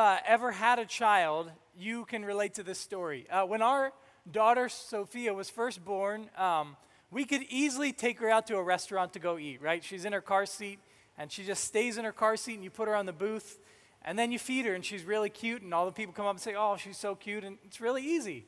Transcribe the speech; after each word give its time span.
uh, 0.00 0.18
ever 0.26 0.50
had 0.50 0.78
a 0.78 0.86
child, 0.86 1.50
you 1.78 2.06
can 2.06 2.24
relate 2.24 2.54
to 2.54 2.62
this 2.62 2.78
story. 2.78 3.28
Uh, 3.28 3.44
when 3.44 3.60
our 3.60 3.92
daughter 4.30 4.66
Sophia 4.70 5.34
was 5.34 5.50
first 5.50 5.84
born, 5.84 6.30
um, 6.38 6.78
we 7.10 7.26
could 7.26 7.42
easily 7.50 7.92
take 7.92 8.18
her 8.20 8.30
out 8.30 8.46
to 8.46 8.56
a 8.56 8.62
restaurant 8.62 9.12
to 9.12 9.18
go 9.18 9.36
eat, 9.36 9.60
right? 9.60 9.84
She's 9.84 10.06
in 10.06 10.14
her 10.14 10.22
car 10.22 10.46
seat, 10.46 10.78
and 11.18 11.30
she 11.30 11.44
just 11.44 11.64
stays 11.64 11.98
in 11.98 12.06
her 12.06 12.12
car 12.12 12.38
seat, 12.38 12.54
and 12.54 12.64
you 12.64 12.70
put 12.70 12.88
her 12.88 12.96
on 12.96 13.04
the 13.04 13.12
booth, 13.12 13.58
and 14.02 14.18
then 14.18 14.32
you 14.32 14.38
feed 14.38 14.64
her, 14.64 14.74
and 14.74 14.82
she's 14.82 15.04
really 15.04 15.28
cute, 15.28 15.60
and 15.60 15.74
all 15.74 15.84
the 15.84 15.92
people 15.92 16.14
come 16.14 16.24
up 16.24 16.32
and 16.32 16.40
say, 16.40 16.54
Oh, 16.56 16.78
she's 16.78 16.96
so 16.96 17.14
cute, 17.14 17.44
and 17.44 17.58
it's 17.66 17.78
really 17.78 18.02
easy. 18.02 18.46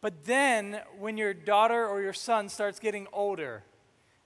But 0.00 0.24
then, 0.24 0.80
when 0.98 1.18
your 1.18 1.34
daughter 1.34 1.86
or 1.86 2.00
your 2.00 2.14
son 2.14 2.48
starts 2.48 2.78
getting 2.78 3.08
older, 3.12 3.62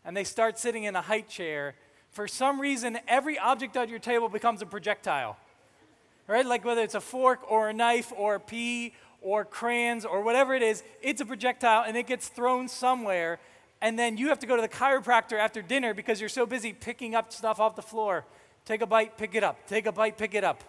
and 0.04 0.16
they 0.16 0.22
start 0.22 0.60
sitting 0.60 0.84
in 0.84 0.94
a 0.94 1.02
height 1.02 1.28
chair, 1.28 1.74
for 2.12 2.28
some 2.28 2.60
reason, 2.60 3.00
every 3.08 3.36
object 3.36 3.76
on 3.76 3.88
your 3.88 3.98
table 3.98 4.28
becomes 4.28 4.62
a 4.62 4.66
projectile. 4.66 5.36
Right? 6.28 6.46
Like 6.46 6.64
whether 6.64 6.82
it's 6.82 6.94
a 6.94 7.00
fork 7.00 7.50
or 7.50 7.70
a 7.70 7.72
knife 7.72 8.12
or 8.16 8.36
a 8.36 8.40
pea 8.40 8.92
or 9.20 9.44
crayons 9.44 10.04
or 10.04 10.22
whatever 10.22 10.54
it 10.54 10.62
is, 10.62 10.84
it's 11.02 11.20
a 11.20 11.26
projectile 11.26 11.84
and 11.84 11.96
it 11.96 12.06
gets 12.06 12.28
thrown 12.28 12.68
somewhere. 12.68 13.40
And 13.80 13.98
then 13.98 14.16
you 14.16 14.28
have 14.28 14.38
to 14.40 14.46
go 14.46 14.54
to 14.54 14.62
the 14.62 14.68
chiropractor 14.68 15.38
after 15.38 15.62
dinner 15.62 15.94
because 15.94 16.20
you're 16.20 16.28
so 16.28 16.46
busy 16.46 16.72
picking 16.72 17.14
up 17.14 17.32
stuff 17.32 17.58
off 17.58 17.74
the 17.74 17.82
floor. 17.82 18.24
Take 18.64 18.82
a 18.82 18.86
bite, 18.86 19.16
pick 19.16 19.34
it 19.34 19.42
up. 19.42 19.66
Take 19.66 19.86
a 19.86 19.92
bite, 19.92 20.18
pick 20.18 20.34
it 20.34 20.44
up. 20.44 20.62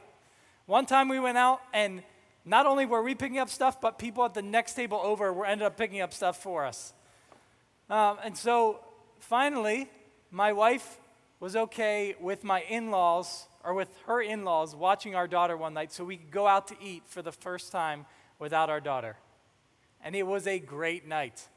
One 0.66 0.86
time 0.86 1.10
we 1.10 1.20
went 1.20 1.38
out 1.38 1.62
and 1.74 2.04
not 2.46 2.66
only 2.66 2.86
were 2.86 3.04
we 3.04 3.14
picking 3.14 3.40
up 3.40 3.50
stuff, 3.50 3.82
but 3.82 4.00
people 4.00 4.24
at 4.24 4.34
the 4.34 4.42
next 4.42 4.74
table 4.74 5.00
over 5.04 5.34
were 5.34 5.46
ended 5.46 5.68
up 5.68 5.78
picking 5.78 6.02
up 6.02 6.14
stuff 6.14 6.42
for 6.42 6.66
us. 6.66 6.94
Um, 7.90 8.18
and 8.24 8.38
so 8.38 8.80
finally, 9.20 9.90
my 10.32 10.54
wife 10.54 11.00
was 11.40 11.56
okay 11.56 12.16
with 12.20 12.44
my 12.44 12.62
in 12.62 12.92
laws 12.92 13.48
or 13.64 13.74
with 13.74 13.90
her 14.06 14.22
in 14.22 14.44
laws 14.44 14.76
watching 14.76 15.16
our 15.16 15.28
daughter 15.28 15.56
one 15.56 15.74
night 15.74 15.92
so 15.92 16.04
we 16.04 16.18
could 16.18 16.32
go 16.32 16.48
out 16.48 16.68
to 16.68 16.76
eat 16.82 17.04
for 17.06 17.22
the 17.22 17.32
first 17.32 17.72
time 17.72 18.06
without 18.40 18.70
our 18.70 18.82
daughter. 18.82 19.18
And 20.04 20.16
it 20.16 20.24
was 20.24 20.48
a 20.48 20.60
great 20.60 21.08
night. 21.08 21.48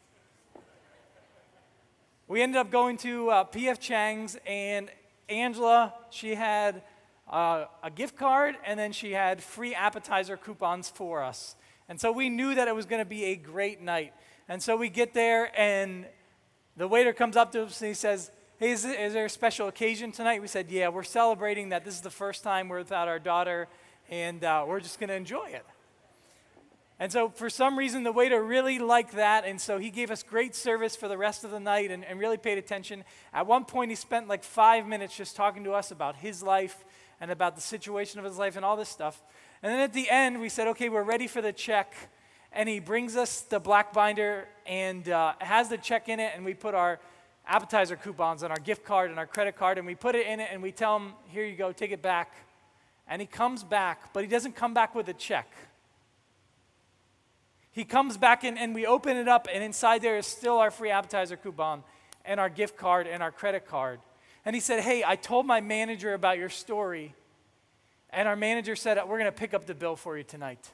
We 2.29 2.43
ended 2.43 2.56
up 2.56 2.71
going 2.71 2.97
to 2.98 3.31
uh, 3.31 3.45
PF 3.45 3.79
Chang's, 3.79 4.39
and 4.47 4.89
Angela, 5.29 5.93
she 6.11 6.34
had 6.34 6.83
uh, 7.28 7.67
a 7.83 7.91
gift 7.91 8.17
card, 8.17 8.56
and 8.65 8.78
then 8.78 8.93
she 8.93 9.12
had 9.12 9.43
free 9.43 9.75
appetizer 9.75 10.37
coupons 10.37 10.89
for 10.89 11.23
us. 11.23 11.56
And 11.89 12.01
so 12.01 12.11
we 12.11 12.28
knew 12.28 12.55
that 12.55 12.69
it 12.69 12.75
was 12.75 12.87
going 12.87 13.03
to 13.03 13.09
be 13.09 13.25
a 13.25 13.37
great 13.37 13.81
night. 13.81 14.15
And 14.49 14.62
so 14.62 14.77
we 14.77 14.89
get 14.89 15.12
there, 15.12 15.51
and 15.59 16.06
the 16.77 16.89
waiter 16.89 17.12
comes 17.12 17.37
up 17.37 17.53
to 17.53 17.65
us 17.65 17.81
and 17.81 17.89
he 17.89 17.95
says, 17.95 18.31
Hey, 18.63 18.71
is, 18.71 18.85
there 18.85 19.25
a 19.25 19.29
special 19.29 19.67
occasion 19.67 20.13
tonight? 20.13 20.41
We 20.41 20.47
said, 20.47 20.71
Yeah, 20.71 20.87
we're 20.87 21.03
celebrating 21.03 21.71
that 21.71 21.85
this 21.85 21.95
is 21.95 22.01
the 22.01 22.11
first 22.11 22.45
time 22.45 22.69
we're 22.69 22.79
without 22.79 23.09
our 23.09 23.19
daughter, 23.19 23.67
and 24.09 24.45
uh, 24.45 24.65
we're 24.69 24.79
just 24.79 25.01
going 25.01 25.09
to 25.09 25.17
enjoy 25.17 25.47
it. 25.47 25.67
And 27.01 27.11
so, 27.11 27.29
for 27.29 27.51
some 27.51 27.77
reason, 27.77 28.05
the 28.05 28.13
waiter 28.13 28.41
really 28.41 28.79
liked 28.79 29.17
that, 29.17 29.45
and 29.45 29.61
so 29.61 29.79
he 29.79 29.91
gave 29.91 30.13
us 30.13 30.23
great 30.23 30.55
service 30.55 30.95
for 30.95 31.09
the 31.09 31.19
rest 31.19 31.43
of 31.43 31.51
the 31.51 31.59
night 31.59 31.91
and, 31.91 32.05
and 32.05 32.21
really 32.21 32.37
paid 32.37 32.57
attention. 32.57 33.03
At 33.35 33.49
one 33.49 33.65
point, 33.65 33.91
he 33.91 33.97
spent 33.97 34.29
like 34.29 34.45
five 34.45 34.87
minutes 34.87 35.17
just 35.17 35.35
talking 35.35 35.65
to 35.65 35.73
us 35.73 35.91
about 35.91 36.15
his 36.15 36.41
life 36.41 36.85
and 37.21 37.33
about 37.33 37.57
the 37.57 37.63
situation 37.63 38.21
of 38.21 38.25
his 38.25 38.39
life 38.39 38.55
and 38.55 38.65
all 38.65 38.77
this 38.77 38.89
stuff. 38.89 39.21
And 39.65 39.73
then 39.73 39.81
at 39.81 39.93
the 39.93 40.09
end, 40.09 40.41
we 40.41 40.49
said, 40.49 40.69
Okay, 40.69 40.89
we're 40.89 41.03
ready 41.03 41.27
for 41.27 41.43
the 41.43 41.53
check. 41.53 41.97
And 42.53 42.69
he 42.69 42.79
brings 42.79 43.17
us 43.17 43.41
the 43.41 43.59
black 43.59 43.93
binder 43.93 44.47
and 44.67 45.09
uh, 45.09 45.33
has 45.41 45.69
the 45.69 45.79
check 45.79 46.09
in 46.09 46.21
it, 46.21 46.31
and 46.37 46.45
we 46.45 46.55
put 46.55 46.77
our 46.77 47.01
appetizer 47.47 47.97
coupons 47.97 48.43
on 48.43 48.51
our 48.51 48.59
gift 48.59 48.85
card 48.85 49.11
and 49.11 49.19
our 49.19 49.27
credit 49.27 49.57
card, 49.57 49.79
and 49.79 49.87
we 49.87 49.95
put 49.95 50.15
it 50.15 50.27
in 50.27 50.41
it 50.41 50.48
and 50.53 50.62
we 50.62 50.73
tell 50.73 50.97
him, 50.97 51.12
Here 51.29 51.45
you 51.45 51.57
go, 51.57 51.73
take 51.73 51.93
it 51.93 52.03
back. 52.03 52.33
And 53.09 53.21
he 53.21 53.27
comes 53.27 53.65
back, 53.65 54.12
but 54.12 54.23
he 54.23 54.29
doesn't 54.29 54.55
come 54.55 54.75
back 54.75 54.95
with 54.95 55.09
a 55.09 55.12
check. 55.12 55.51
He 57.73 57.84
comes 57.84 58.17
back 58.17 58.45
and 58.45 58.75
we 58.75 58.87
open 58.87 59.17
it 59.17 59.29
up, 59.29 59.49
and 59.53 59.62
inside 59.62 60.03
there 60.03 60.19
is 60.19 60.27
still 60.27 60.59
our 60.59 60.71
free 60.71 60.91
appetizer 60.91 61.37
coupon 61.37 61.83
and 62.25 62.39
our 62.39 62.49
gift 62.49 62.77
card 62.77 63.06
and 63.06 63.22
our 63.22 63.33
credit 63.33 63.66
card. 63.66 64.00
And 64.45 64.55
he 64.55 64.61
said, 64.61 64.81
Hey, 64.81 65.03
I 65.05 65.16
told 65.16 65.47
my 65.47 65.61
manager 65.61 66.15
about 66.15 66.39
your 66.39 66.49
story, 66.49 67.15
and 68.11 68.28
our 68.28 68.37
manager 68.37 68.77
said, 68.77 68.99
We're 68.99 69.19
going 69.19 69.25
to 69.25 69.33
pick 69.33 69.55
up 69.55 69.66
the 69.66 69.75
bill 69.75 69.97
for 69.97 70.16
you 70.16 70.25
tonight. 70.25 70.71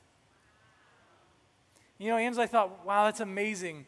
You 1.98 2.10
know, 2.10 2.16
I 2.16 2.46
thought, 2.46 2.86
wow, 2.86 3.06
that's 3.06 3.18
amazing. 3.18 3.84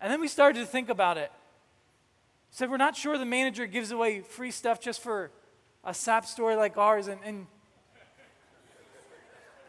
And 0.00 0.12
then 0.12 0.20
we 0.20 0.28
started 0.28 0.60
to 0.60 0.66
think 0.66 0.88
about 0.88 1.18
it. 1.18 1.32
Said, 2.50 2.70
we're 2.70 2.76
not 2.76 2.96
sure 2.96 3.16
the 3.16 3.24
manager 3.24 3.66
gives 3.66 3.90
away 3.92 4.20
free 4.20 4.50
stuff 4.50 4.80
just 4.80 5.00
for 5.00 5.30
a 5.84 5.94
sap 5.94 6.26
story 6.26 6.56
like 6.56 6.76
ours. 6.76 7.06
And, 7.06 7.20
and 7.24 7.46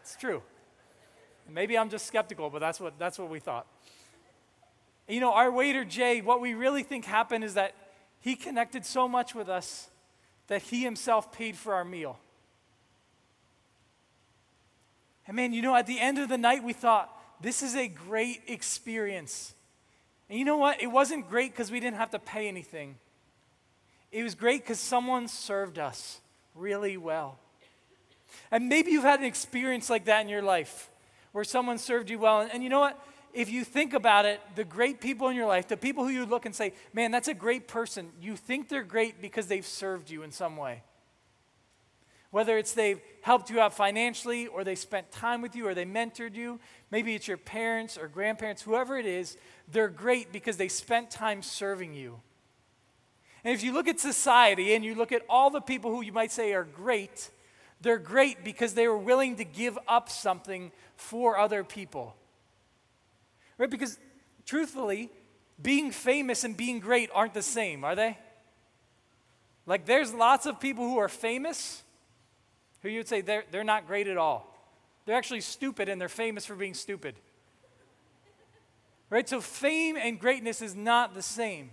it's 0.00 0.16
true. 0.16 0.42
Maybe 1.48 1.76
I'm 1.76 1.90
just 1.90 2.06
skeptical, 2.06 2.50
but 2.50 2.60
that's 2.60 2.80
what, 2.80 2.98
that's 2.98 3.18
what 3.18 3.28
we 3.28 3.38
thought. 3.38 3.66
You 5.08 5.20
know, 5.20 5.32
our 5.32 5.50
waiter, 5.50 5.84
Jay, 5.84 6.20
what 6.20 6.40
we 6.40 6.54
really 6.54 6.82
think 6.82 7.04
happened 7.04 7.44
is 7.44 7.54
that 7.54 7.74
he 8.20 8.36
connected 8.36 8.86
so 8.86 9.08
much 9.08 9.34
with 9.34 9.48
us 9.48 9.90
that 10.46 10.62
he 10.62 10.82
himself 10.82 11.32
paid 11.32 11.56
for 11.56 11.74
our 11.74 11.84
meal. 11.84 12.18
And 15.26 15.36
man, 15.36 15.52
you 15.52 15.62
know, 15.62 15.74
at 15.74 15.86
the 15.86 16.00
end 16.00 16.18
of 16.18 16.28
the 16.28 16.38
night, 16.38 16.64
we 16.64 16.72
thought, 16.72 17.10
this 17.40 17.62
is 17.62 17.74
a 17.74 17.88
great 17.88 18.42
experience. 18.46 19.54
And 20.28 20.38
you 20.38 20.44
know 20.44 20.56
what? 20.56 20.82
It 20.82 20.86
wasn't 20.86 21.28
great 21.28 21.52
because 21.52 21.70
we 21.70 21.80
didn't 21.80 21.96
have 21.96 22.10
to 22.10 22.18
pay 22.18 22.48
anything. 22.48 22.96
It 24.10 24.22
was 24.22 24.34
great 24.34 24.62
because 24.62 24.78
someone 24.78 25.28
served 25.28 25.78
us 25.78 26.20
really 26.54 26.96
well. 26.96 27.38
And 28.50 28.68
maybe 28.68 28.90
you've 28.90 29.04
had 29.04 29.20
an 29.20 29.26
experience 29.26 29.90
like 29.90 30.04
that 30.06 30.20
in 30.20 30.28
your 30.28 30.42
life 30.42 30.90
where 31.32 31.44
someone 31.44 31.78
served 31.78 32.10
you 32.10 32.18
well. 32.18 32.40
And, 32.40 32.52
and, 32.52 32.62
you 32.62 32.68
know 32.68 32.80
what? 32.80 33.02
If 33.32 33.50
you 33.50 33.64
think 33.64 33.94
about 33.94 34.26
it, 34.26 34.40
the 34.54 34.64
great 34.64 35.00
people 35.00 35.28
in 35.28 35.36
your 35.36 35.46
life, 35.46 35.68
the 35.68 35.76
people 35.76 36.04
who 36.04 36.10
you 36.10 36.26
look 36.26 36.44
and 36.44 36.54
say, 36.54 36.74
man, 36.92 37.10
that's 37.10 37.28
a 37.28 37.34
great 37.34 37.66
person, 37.66 38.10
you 38.20 38.36
think 38.36 38.68
they're 38.68 38.82
great 38.82 39.22
because 39.22 39.46
they've 39.46 39.66
served 39.66 40.10
you 40.10 40.22
in 40.22 40.30
some 40.30 40.56
way. 40.58 40.82
Whether 42.32 42.56
it's 42.56 42.72
they've 42.72 43.00
helped 43.20 43.50
you 43.50 43.60
out 43.60 43.74
financially, 43.74 44.46
or 44.46 44.64
they 44.64 44.74
spent 44.74 45.12
time 45.12 45.42
with 45.42 45.54
you, 45.54 45.68
or 45.68 45.74
they 45.74 45.84
mentored 45.84 46.34
you, 46.34 46.58
maybe 46.90 47.14
it's 47.14 47.28
your 47.28 47.36
parents 47.36 47.98
or 47.98 48.08
grandparents, 48.08 48.62
whoever 48.62 48.98
it 48.98 49.04
is, 49.04 49.36
they're 49.70 49.88
great 49.88 50.32
because 50.32 50.56
they 50.56 50.68
spent 50.68 51.10
time 51.10 51.42
serving 51.42 51.92
you. 51.92 52.20
And 53.44 53.54
if 53.54 53.62
you 53.62 53.74
look 53.74 53.86
at 53.86 54.00
society 54.00 54.74
and 54.74 54.82
you 54.82 54.94
look 54.94 55.12
at 55.12 55.20
all 55.28 55.50
the 55.50 55.60
people 55.60 55.90
who 55.90 56.00
you 56.00 56.12
might 56.12 56.32
say 56.32 56.54
are 56.54 56.64
great, 56.64 57.30
they're 57.82 57.98
great 57.98 58.42
because 58.42 58.72
they 58.72 58.88
were 58.88 58.96
willing 58.96 59.36
to 59.36 59.44
give 59.44 59.78
up 59.86 60.08
something 60.08 60.72
for 60.96 61.36
other 61.36 61.62
people. 61.62 62.16
Right? 63.58 63.68
Because 63.68 63.98
truthfully, 64.46 65.10
being 65.60 65.90
famous 65.90 66.44
and 66.44 66.56
being 66.56 66.80
great 66.80 67.10
aren't 67.12 67.34
the 67.34 67.42
same, 67.42 67.84
are 67.84 67.94
they? 67.94 68.16
Like, 69.66 69.84
there's 69.84 70.14
lots 70.14 70.46
of 70.46 70.58
people 70.58 70.88
who 70.88 70.96
are 70.96 71.10
famous 71.10 71.82
who 72.82 72.88
you 72.88 72.98
would 72.98 73.08
say 73.08 73.20
they're, 73.20 73.44
they're 73.50 73.64
not 73.64 73.86
great 73.86 74.08
at 74.08 74.16
all. 74.16 74.48
They're 75.06 75.16
actually 75.16 75.40
stupid 75.40 75.88
and 75.88 76.00
they're 76.00 76.08
famous 76.08 76.44
for 76.44 76.54
being 76.54 76.74
stupid. 76.74 77.14
Right? 79.10 79.28
So 79.28 79.40
fame 79.40 79.96
and 79.96 80.18
greatness 80.18 80.62
is 80.62 80.74
not 80.74 81.14
the 81.14 81.22
same. 81.22 81.70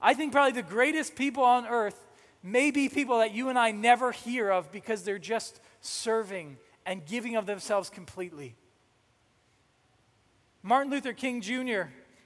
I 0.00 0.14
think 0.14 0.32
probably 0.32 0.52
the 0.52 0.66
greatest 0.66 1.14
people 1.14 1.44
on 1.44 1.66
earth 1.66 2.06
may 2.42 2.70
be 2.70 2.88
people 2.88 3.18
that 3.18 3.34
you 3.34 3.48
and 3.48 3.58
I 3.58 3.70
never 3.70 4.12
hear 4.12 4.50
of 4.50 4.72
because 4.72 5.02
they're 5.02 5.18
just 5.18 5.60
serving 5.82 6.56
and 6.86 7.04
giving 7.04 7.36
of 7.36 7.46
themselves 7.46 7.90
completely. 7.90 8.56
Martin 10.62 10.90
Luther 10.90 11.12
King 11.12 11.42
Jr., 11.42 11.82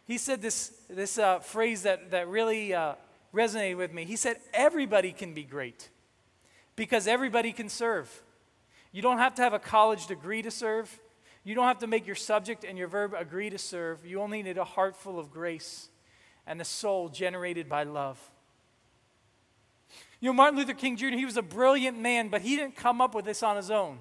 he 0.06 0.18
said 0.18 0.40
this, 0.40 0.72
this 0.88 1.18
uh, 1.18 1.40
phrase 1.40 1.82
that, 1.82 2.10
that 2.10 2.28
really 2.28 2.74
uh, 2.74 2.94
resonated 3.34 3.76
with 3.76 3.92
me. 3.92 4.04
He 4.04 4.16
said, 4.16 4.38
Everybody 4.52 5.12
can 5.12 5.34
be 5.34 5.42
great 5.42 5.88
because 6.76 7.06
everybody 7.06 7.52
can 7.52 7.68
serve. 7.68 8.22
You 8.92 9.02
don't 9.02 9.18
have 9.18 9.34
to 9.36 9.42
have 9.42 9.52
a 9.52 9.58
college 9.58 10.06
degree 10.06 10.42
to 10.42 10.50
serve. 10.50 11.00
You 11.42 11.54
don't 11.54 11.66
have 11.66 11.80
to 11.80 11.86
make 11.86 12.06
your 12.06 12.16
subject 12.16 12.64
and 12.64 12.78
your 12.78 12.88
verb 12.88 13.14
agree 13.16 13.50
to 13.50 13.58
serve. 13.58 14.04
You 14.06 14.20
only 14.20 14.42
need 14.42 14.56
a 14.56 14.64
heart 14.64 14.96
full 14.96 15.18
of 15.18 15.30
grace 15.30 15.88
and 16.46 16.60
a 16.60 16.64
soul 16.64 17.08
generated 17.08 17.68
by 17.68 17.84
love. 17.84 18.18
You 20.20 20.30
know, 20.30 20.34
Martin 20.34 20.58
Luther 20.58 20.74
King 20.74 20.96
Jr., 20.96 21.08
he 21.08 21.24
was 21.26 21.36
a 21.36 21.42
brilliant 21.42 21.98
man, 21.98 22.28
but 22.28 22.40
he 22.40 22.56
didn't 22.56 22.76
come 22.76 23.00
up 23.00 23.14
with 23.14 23.24
this 23.24 23.42
on 23.42 23.56
his 23.56 23.70
own. 23.70 23.98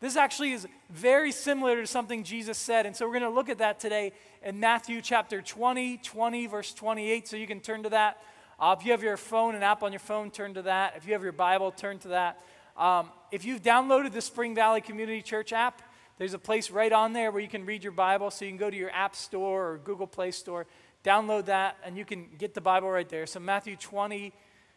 This 0.00 0.16
actually 0.16 0.52
is 0.52 0.66
very 0.90 1.32
similar 1.32 1.80
to 1.80 1.86
something 1.86 2.22
Jesus 2.22 2.58
said. 2.58 2.86
And 2.86 2.94
so 2.94 3.06
we're 3.06 3.18
going 3.18 3.30
to 3.30 3.30
look 3.30 3.48
at 3.48 3.58
that 3.58 3.80
today 3.80 4.12
in 4.42 4.60
Matthew 4.60 5.00
chapter 5.00 5.40
20, 5.40 5.98
20, 5.98 6.46
verse 6.46 6.74
28. 6.74 7.28
So 7.28 7.36
you 7.36 7.46
can 7.46 7.60
turn 7.60 7.82
to 7.82 7.88
that. 7.90 8.18
Uh, 8.58 8.74
if 8.78 8.86
you 8.86 8.92
have 8.92 9.02
your 9.02 9.16
phone, 9.18 9.54
an 9.54 9.62
app 9.62 9.82
on 9.82 9.92
your 9.92 10.00
phone, 10.00 10.30
turn 10.30 10.54
to 10.54 10.62
that. 10.62 10.94
If 10.96 11.06
you 11.06 11.12
have 11.12 11.22
your 11.22 11.32
Bible, 11.32 11.70
turn 11.70 11.98
to 12.00 12.08
that. 12.08 12.40
Um, 12.76 13.10
if 13.30 13.44
you've 13.44 13.62
downloaded 13.62 14.12
the 14.12 14.22
Spring 14.22 14.54
Valley 14.54 14.80
Community 14.80 15.20
Church 15.20 15.52
app, 15.52 15.82
there's 16.18 16.32
a 16.32 16.38
place 16.38 16.70
right 16.70 16.92
on 16.92 17.12
there 17.12 17.30
where 17.30 17.42
you 17.42 17.48
can 17.48 17.66
read 17.66 17.82
your 17.82 17.92
Bible. 17.92 18.30
So 18.30 18.46
you 18.46 18.50
can 18.50 18.58
go 18.58 18.70
to 18.70 18.76
your 18.76 18.90
App 18.90 19.14
Store 19.14 19.72
or 19.72 19.78
Google 19.78 20.06
Play 20.06 20.30
Store, 20.30 20.66
download 21.04 21.46
that, 21.46 21.76
and 21.84 21.98
you 21.98 22.06
can 22.06 22.28
get 22.38 22.54
the 22.54 22.60
Bible 22.62 22.90
right 22.90 23.08
there. 23.08 23.26
So 23.26 23.40
Matthew 23.40 23.76
20, 23.76 24.32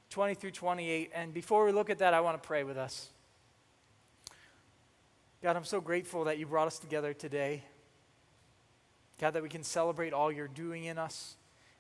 20 0.10 0.34
through 0.34 0.52
28. 0.52 1.12
And 1.14 1.34
before 1.34 1.66
we 1.66 1.72
look 1.72 1.90
at 1.90 2.00
that, 2.00 2.14
I 2.14 2.20
want 2.20 2.42
to 2.42 2.46
pray 2.46 2.66
with 2.66 2.78
us. 2.78 3.10
God, 5.42 5.56
I'm 5.56 5.64
so 5.64 5.80
grateful 5.80 6.26
that 6.26 6.38
you 6.38 6.46
brought 6.46 6.68
us 6.68 6.80
together 6.80 7.14
today. 7.14 7.64
God, 9.22 9.32
that 9.32 9.44
we 9.44 9.50
can 9.50 9.64
celebrate 9.64 10.12
all 10.12 10.30
you're 10.30 10.50
doing 10.50 10.84
in 10.84 10.98
us 10.98 11.36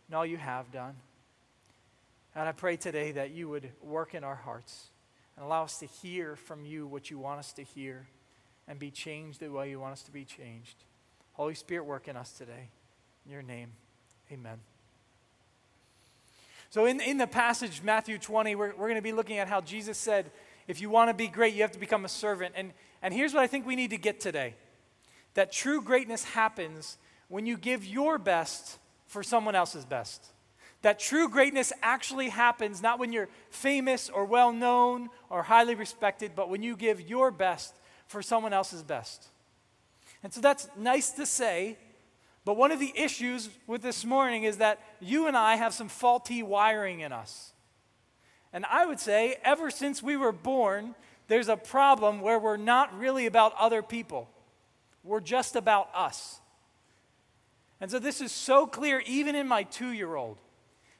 and 0.07 0.15
all 0.15 0.25
you 0.25 0.37
have 0.37 0.71
done. 0.71 0.95
And 2.35 2.47
I 2.47 2.51
pray 2.51 2.77
today 2.77 3.11
that 3.13 3.31
you 3.31 3.49
would 3.49 3.71
work 3.81 4.13
in 4.13 4.23
our 4.23 4.35
hearts 4.35 4.89
and 5.35 5.45
allow 5.45 5.63
us 5.63 5.79
to 5.79 5.85
hear 5.85 6.35
from 6.35 6.65
you 6.65 6.85
what 6.85 7.09
you 7.09 7.17
want 7.17 7.39
us 7.39 7.53
to 7.53 7.63
hear 7.63 8.07
and 8.67 8.77
be 8.77 8.91
changed 8.91 9.39
the 9.39 9.51
way 9.51 9.69
you 9.69 9.79
want 9.79 9.93
us 9.93 10.03
to 10.03 10.11
be 10.11 10.25
changed. 10.25 10.83
Holy 11.33 11.55
Spirit, 11.55 11.85
work 11.85 12.07
in 12.07 12.15
us 12.15 12.31
today. 12.31 12.69
In 13.25 13.31
your 13.31 13.41
name, 13.41 13.71
amen. 14.31 14.59
So, 16.69 16.85
in, 16.85 17.01
in 17.01 17.17
the 17.17 17.27
passage, 17.27 17.81
Matthew 17.83 18.19
20, 18.19 18.55
we're, 18.55 18.67
we're 18.69 18.87
going 18.87 18.95
to 18.95 19.01
be 19.01 19.11
looking 19.11 19.39
at 19.39 19.47
how 19.47 19.61
Jesus 19.61 19.97
said, 19.97 20.29
if 20.67 20.79
you 20.79 20.89
want 20.89 21.09
to 21.09 21.15
be 21.15 21.27
great, 21.27 21.55
you 21.55 21.63
have 21.63 21.71
to 21.71 21.79
become 21.79 22.05
a 22.05 22.09
servant. 22.09 22.53
And, 22.55 22.73
and 23.01 23.11
here's 23.11 23.33
what 23.33 23.41
I 23.41 23.47
think 23.47 23.65
we 23.65 23.75
need 23.75 23.89
to 23.89 23.97
get 23.97 24.19
today 24.19 24.55
that 25.33 25.51
true 25.51 25.81
greatness 25.81 26.23
happens 26.23 26.97
when 27.27 27.45
you 27.45 27.57
give 27.57 27.85
your 27.85 28.17
best 28.17 28.77
for 29.07 29.23
someone 29.23 29.55
else's 29.55 29.85
best. 29.85 30.25
That 30.81 30.99
true 30.99 31.27
greatness 31.27 31.73
actually 31.81 32.29
happens 32.29 32.81
not 32.81 32.99
when 32.99 33.11
you're 33.11 33.27
famous 33.49 34.09
or 34.09 34.23
well 34.23 34.53
known 34.53 35.09
or 35.29 35.43
highly 35.43 35.75
respected, 35.75 36.31
but 36.35 36.49
when 36.49 36.63
you 36.63 36.77
give 36.77 37.01
your 37.01 37.31
best 37.31 37.73
for 38.07 38.21
someone 38.21 38.53
else's 38.53 38.81
best. 38.81 39.27
And 40.23 40.33
so 40.33 40.41
that's 40.41 40.69
nice 40.77 41.11
to 41.11 41.25
say, 41.25 41.77
but 42.45 42.55
one 42.57 42.71
of 42.71 42.79
the 42.79 42.93
issues 42.95 43.49
with 43.67 43.81
this 43.81 44.05
morning 44.05 44.43
is 44.43 44.57
that 44.57 44.79
you 44.99 45.27
and 45.27 45.37
I 45.37 45.55
have 45.55 45.73
some 45.73 45.89
faulty 45.89 46.41
wiring 46.41 47.01
in 47.01 47.11
us. 47.11 47.53
And 48.51 48.65
I 48.65 48.85
would 48.85 48.99
say, 48.99 49.37
ever 49.43 49.69
since 49.69 50.01
we 50.01 50.17
were 50.17 50.31
born, 50.31 50.95
there's 51.27 51.49
a 51.49 51.57
problem 51.57 52.21
where 52.21 52.39
we're 52.39 52.57
not 52.57 52.97
really 52.97 53.27
about 53.27 53.53
other 53.59 53.83
people, 53.83 54.29
we're 55.03 55.19
just 55.19 55.55
about 55.55 55.89
us. 55.93 56.39
And 57.81 57.89
so 57.89 57.99
this 57.99 58.19
is 58.19 58.31
so 58.31 58.65
clear 58.65 59.01
even 59.05 59.35
in 59.35 59.47
my 59.47 59.63
two 59.63 59.91
year 59.91 60.15
old. 60.15 60.37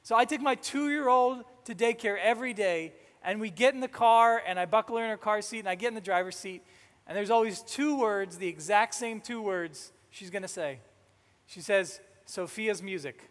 So 0.02 0.16
I 0.16 0.24
take 0.24 0.40
my 0.40 0.54
two 0.54 0.90
year 0.90 1.08
old 1.08 1.44
to 1.64 1.74
daycare 1.74 2.18
every 2.20 2.54
day, 2.54 2.94
and 3.22 3.40
we 3.40 3.50
get 3.50 3.74
in 3.74 3.80
the 3.80 3.88
car, 3.88 4.42
and 4.46 4.58
I 4.58 4.66
buckle 4.66 4.96
her 4.96 5.04
in 5.04 5.10
her 5.10 5.16
car 5.16 5.42
seat, 5.42 5.60
and 5.60 5.68
I 5.68 5.74
get 5.74 5.88
in 5.88 5.94
the 5.94 6.00
driver's 6.00 6.36
seat, 6.36 6.62
and 7.06 7.16
there's 7.16 7.30
always 7.30 7.60
two 7.62 7.98
words, 7.98 8.38
the 8.38 8.48
exact 8.48 8.94
same 8.94 9.20
two 9.20 9.42
words 9.42 9.92
she's 10.10 10.30
going 10.30 10.42
to 10.42 10.48
say. 10.48 10.78
She 11.46 11.60
says, 11.60 12.00
Sophia's 12.24 12.82
music. 12.82 13.28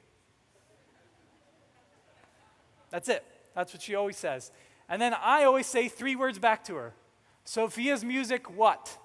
That's 2.89 3.07
it. 3.07 3.24
That's 3.56 3.74
what 3.74 3.81
she 3.81 3.95
always 3.95 4.18
says. 4.18 4.51
And 4.88 5.01
then 5.01 5.13
I 5.13 5.44
always 5.44 5.68
say 5.68 5.88
three 5.88 6.16
words 6.16 6.39
back 6.39 6.63
to 6.66 6.75
her 6.75 6.94
Sophia's 7.45 8.04
music, 8.04 8.56
what? 8.56 8.98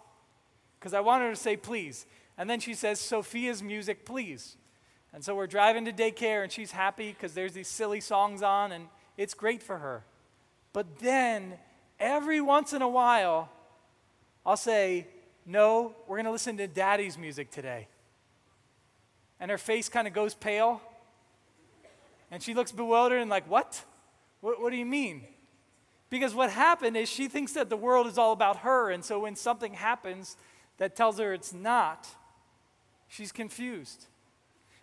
Because 0.78 0.93
I 0.94 1.00
want 1.00 1.22
her 1.22 1.31
to 1.31 1.37
say, 1.37 1.56
please. 1.56 2.06
And 2.37 2.50
then 2.50 2.61
she 2.61 2.75
says, 2.75 3.00
Sophia's 3.00 3.62
music, 3.62 4.05
please. 4.05 4.56
And 5.14 5.25
so 5.25 5.37
we're 5.37 5.46
driving 5.46 5.84
to 5.84 5.93
daycare, 5.93 6.43
and 6.43 6.50
she's 6.50 6.72
happy 6.72 7.12
because 7.12 7.34
there's 7.34 7.52
these 7.52 7.69
silly 7.69 8.00
songs 8.00 8.43
on, 8.43 8.72
and 8.72 8.88
it's 9.16 9.32
great 9.32 9.62
for 9.62 9.78
her. 9.78 10.05
But 10.72 10.99
then, 10.99 11.55
every 12.00 12.40
once 12.40 12.72
in 12.72 12.82
a 12.82 12.88
while, 12.88 13.49
I'll 14.44 14.56
say, 14.56 15.06
No, 15.46 15.94
we're 16.08 16.16
going 16.16 16.25
to 16.25 16.32
listen 16.32 16.56
to 16.56 16.66
daddy's 16.66 17.16
music 17.16 17.52
today. 17.52 17.87
And 19.38 19.52
her 19.52 19.58
face 19.58 19.88
kind 19.88 20.08
of 20.08 20.14
goes 20.14 20.34
pale. 20.34 20.82
And 22.32 22.43
she 22.43 22.52
looks 22.52 22.72
bewildered 22.72 23.22
and, 23.22 23.31
like, 23.31 23.49
What? 23.49 23.84
what? 24.40 24.61
What 24.61 24.70
do 24.70 24.76
you 24.76 24.87
mean? 24.87 25.22
Because 26.11 26.34
what 26.34 26.50
happened 26.50 26.96
is 26.96 27.08
she 27.08 27.28
thinks 27.28 27.52
that 27.52 27.70
the 27.70 27.76
world 27.76 28.08
is 28.08 28.19
all 28.19 28.32
about 28.32 28.58
her. 28.58 28.90
And 28.90 29.05
so 29.05 29.20
when 29.20 29.37
something 29.37 29.75
happens 29.75 30.37
that 30.78 30.96
tells 30.96 31.20
her 31.20 31.32
it's 31.32 31.52
not, 31.52 32.08
she's 33.06 33.31
confused. 33.31 34.06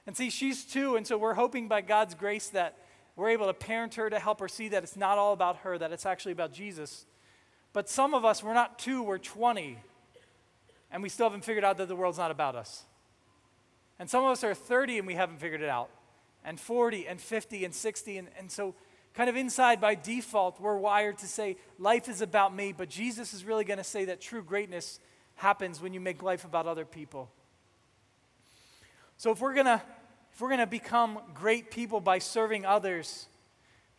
And 0.07 0.18
see, 0.18 0.30
she's 0.30 0.63
two, 0.65 0.95
and 0.95 1.06
so 1.06 1.18
we're 1.18 1.36
hoping 1.36 1.68
by 1.68 1.81
God's 1.81 2.15
grace 2.15 2.50
that 2.50 2.77
we're 3.15 3.30
able 3.30 3.48
to 3.48 3.53
parent 3.53 3.95
her 3.95 4.09
to 4.09 4.19
help 4.19 4.39
her 4.39 4.48
see 4.48 4.69
that 4.69 4.83
it's 4.83 4.98
not 4.98 5.18
all 5.18 5.33
about 5.33 5.57
her, 5.57 5.77
that 5.77 5.92
it's 5.92 6.06
actually 6.06 6.31
about 6.31 6.53
Jesus. 6.53 7.06
But 7.74 7.89
some 7.89 8.13
of 8.13 8.25
us, 8.25 8.44
we're 8.44 8.53
not 8.53 8.80
two, 8.80 9.03
we're 9.03 9.18
20, 9.18 9.77
and 10.92 11.03
we 11.03 11.09
still 11.09 11.27
haven't 11.27 11.45
figured 11.45 11.63
out 11.63 11.77
that 11.77 11.88
the 11.88 11.95
world's 11.95 12.18
not 12.18 12.31
about 12.31 12.56
us. 12.56 12.86
And 14.00 14.09
some 14.09 14.24
of 14.24 14.31
us 14.31 14.44
are 14.44 14.56
30 14.56 14.98
and 14.98 15.07
we 15.07 15.13
haven't 15.13 15.39
figured 15.39 15.62
it 15.62 15.69
out, 15.69 15.89
and 16.44 16.59
40 16.59 17.07
and 17.07 17.21
50 17.21 17.65
and 17.65 17.74
60. 17.74 18.18
And, 18.18 18.27
and 18.39 18.51
so, 18.51 18.74
kind 19.13 19.30
of 19.30 19.36
inside 19.36 19.80
by 19.80 19.94
default, 19.94 20.59
we're 20.59 20.77
wired 20.77 21.19
to 21.19 21.27
say, 21.27 21.57
life 21.77 22.09
is 22.09 22.21
about 22.21 22.56
me, 22.56 22.74
but 22.75 22.89
Jesus 22.89 23.33
is 23.33 23.45
really 23.45 23.63
going 23.63 23.77
to 23.77 23.83
say 23.83 24.06
that 24.06 24.19
true 24.19 24.42
greatness 24.42 25.00
happens 25.36 25.81
when 25.81 25.94
you 25.94 26.00
make 26.00 26.24
life 26.24 26.44
about 26.44 26.65
other 26.65 26.86
people. 26.86 27.30
So 29.21 29.29
if 29.29 29.39
we're 29.39 29.53
to 29.53 29.79
if 30.33 30.41
we're 30.41 30.50
to 30.57 30.65
become 30.65 31.19
great 31.35 31.69
people 31.69 32.01
by 32.01 32.18
serving 32.18 32.65
others, 32.65 33.27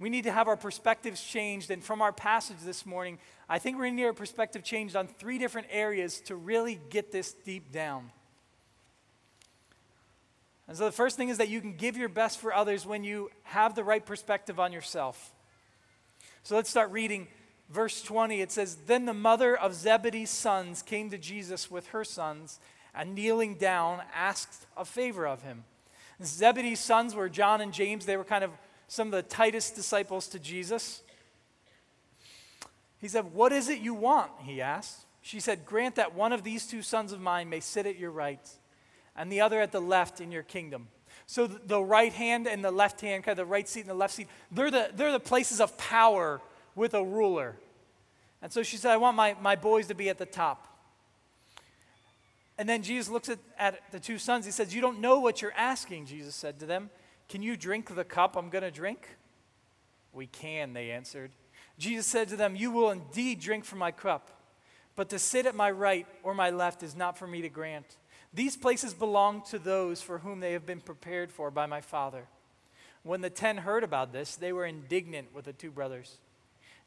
we 0.01 0.11
need 0.11 0.25
to 0.25 0.33
have 0.33 0.49
our 0.49 0.57
perspectives 0.57 1.23
changed. 1.23 1.71
And 1.71 1.85
from 1.85 2.03
our 2.03 2.13
passage 2.13 2.57
this 2.65 2.85
morning, 2.85 3.21
I 3.49 3.61
think 3.61 3.79
we're 3.79 3.85
to 3.85 3.93
need 3.93 4.05
our 4.05 4.13
perspective 4.13 4.65
changed 4.65 4.97
on 4.97 5.07
three 5.07 5.39
different 5.39 5.69
areas 5.71 6.21
to 6.23 6.35
really 6.35 6.81
get 6.91 7.13
this 7.13 7.35
deep 7.35 7.71
down. 7.71 8.11
And 10.67 10.77
so 10.77 10.87
the 10.87 10.91
first 10.91 11.17
thing 11.17 11.29
is 11.29 11.39
that 11.39 11.49
you 11.49 11.61
can 11.61 11.77
give 11.77 11.97
your 11.97 12.09
best 12.09 12.41
for 12.41 12.53
others 12.53 12.85
when 12.85 13.05
you 13.05 13.31
have 13.45 13.77
the 13.77 13.85
right 13.85 14.05
perspective 14.05 14.59
on 14.59 14.73
yourself. 14.73 15.33
So 16.43 16.57
let's 16.57 16.69
start 16.69 16.91
reading 16.91 17.29
verse 17.71 18.03
20. 18.03 18.41
It 18.41 18.51
says, 18.51 18.75
Then 18.89 19.05
the 19.05 19.15
mother 19.15 19.57
of 19.57 19.73
Zebedee's 19.73 20.31
sons 20.31 20.83
came 20.83 21.11
to 21.11 21.19
Jesus 21.19 21.71
with 21.71 21.87
her 21.91 22.03
sons 22.03 22.59
and 22.94 23.15
kneeling 23.15 23.55
down, 23.55 24.03
asked 24.15 24.67
a 24.77 24.85
favor 24.85 25.27
of 25.27 25.43
him. 25.43 25.65
Zebedee's 26.23 26.81
sons 26.81 27.15
were 27.15 27.29
John 27.29 27.61
and 27.61 27.73
James. 27.73 28.06
They 28.06 28.17
were 28.17 28.25
kind 28.25 28.44
of 28.44 28.50
some 28.87 29.09
of 29.09 29.12
the 29.12 29.23
tightest 29.23 29.75
disciples 29.75 30.29
to 30.29 30.39
Jesus. 30.39 31.03
He 33.00 33.09
said, 33.09 33.33
What 33.33 33.53
is 33.53 33.69
it 33.69 33.81
you 33.81 33.94
want? 33.94 34.31
He 34.44 34.61
asked. 34.61 35.06
She 35.23 35.41
said, 35.41 35.65
Grant 35.65 35.97
that 35.97 36.15
one 36.15 36.33
of 36.33 36.44
these 36.44 36.67
two 36.67 36.83
sons 36.83 37.12
of 37.12 37.21
mine 37.21 37.49
may 37.49 37.61
sit 37.61 37.87
at 37.87 37.99
your 37.99 38.11
right 38.11 38.49
and 39.17 39.31
the 39.31 39.41
other 39.41 39.61
at 39.61 39.73
the 39.73 39.81
left 39.81 40.21
in 40.21 40.31
your 40.31 40.43
kingdom. 40.43 40.89
So 41.27 41.47
the 41.47 41.83
right 41.83 42.12
hand 42.12 42.47
and 42.47 42.65
the 42.65 42.71
left 42.71 43.00
hand, 43.00 43.25
kind 43.25 43.39
of 43.39 43.47
the 43.47 43.50
right 43.50 43.69
seat 43.69 43.81
and 43.81 43.91
the 43.91 43.94
left 43.94 44.15
seat, 44.15 44.29
they're 44.50 44.71
the, 44.71 44.91
they're 44.94 45.12
the 45.12 45.21
places 45.21 45.61
of 45.61 45.77
power 45.79 46.41
with 46.75 46.94
a 46.94 47.03
ruler. 47.03 47.56
And 48.41 48.53
so 48.53 48.62
she 48.62 48.77
said, 48.77 48.91
I 48.91 48.97
want 48.97 49.17
my, 49.17 49.37
my 49.41 49.56
boys 49.56 49.87
to 49.87 49.94
be 49.94 50.09
at 50.09 50.19
the 50.19 50.27
top. 50.27 50.72
And 52.59 52.69
then 52.69 52.82
Jesus 52.82 53.09
looks 53.09 53.29
at, 53.29 53.39
at 53.59 53.81
the 53.93 54.01
two 54.01 54.19
sons. 54.19 54.44
He 54.44 54.53
says, 54.53 54.75
You 54.75 54.81
don't 54.81 55.01
know 55.01 55.21
what 55.21 55.43
you're 55.43 55.55
asking, 55.56 56.06
Jesus 56.06 56.35
said 56.35 56.59
to 56.61 56.67
them. 56.67 56.91
Can 57.29 57.43
you 57.43 57.56
drink 57.56 57.94
the 57.94 58.05
cup 58.05 58.37
I'm 58.37 58.51
going 58.51 58.65
to 58.65 58.71
drink? 58.71 59.09
We 60.13 60.27
can, 60.27 60.73
they 60.75 60.91
answered. 60.91 61.31
Jesus 61.79 62.06
said 62.06 62.29
to 62.29 62.37
them, 62.37 62.55
You 62.55 62.71
will 62.71 62.91
indeed 62.91 63.41
drink 63.41 63.65
from 63.65 63.79
my 63.79 63.91
cup, 63.91 64.31
but 64.97 65.09
to 65.09 65.19
sit 65.19 65.47
at 65.47 65.55
my 65.55 65.71
right 65.71 66.06
or 66.23 66.35
my 66.35 66.51
left 66.51 66.82
is 66.82 66.94
not 66.94 67.17
for 67.17 67.27
me 67.27 67.41
to 67.43 67.49
grant. 67.49 67.97
These 68.35 68.56
places 68.56 68.94
belong 68.94 69.43
to 69.51 69.59
those 69.59 70.01
for 70.01 70.19
whom 70.19 70.41
they 70.41 70.53
have 70.53 70.67
been 70.67 70.81
prepared 70.81 71.31
for 71.31 71.51
by 71.51 71.67
my 71.67 71.81
Father. 71.81 72.27
When 73.03 73.21
the 73.21 73.31
ten 73.31 73.59
heard 73.59 73.85
about 73.85 74.13
this, 74.13 74.37
they 74.37 74.53
were 74.53 74.65
indignant 74.65 75.35
with 75.35 75.47
the 75.47 75.53
two 75.53 75.71
brothers. 75.71 76.19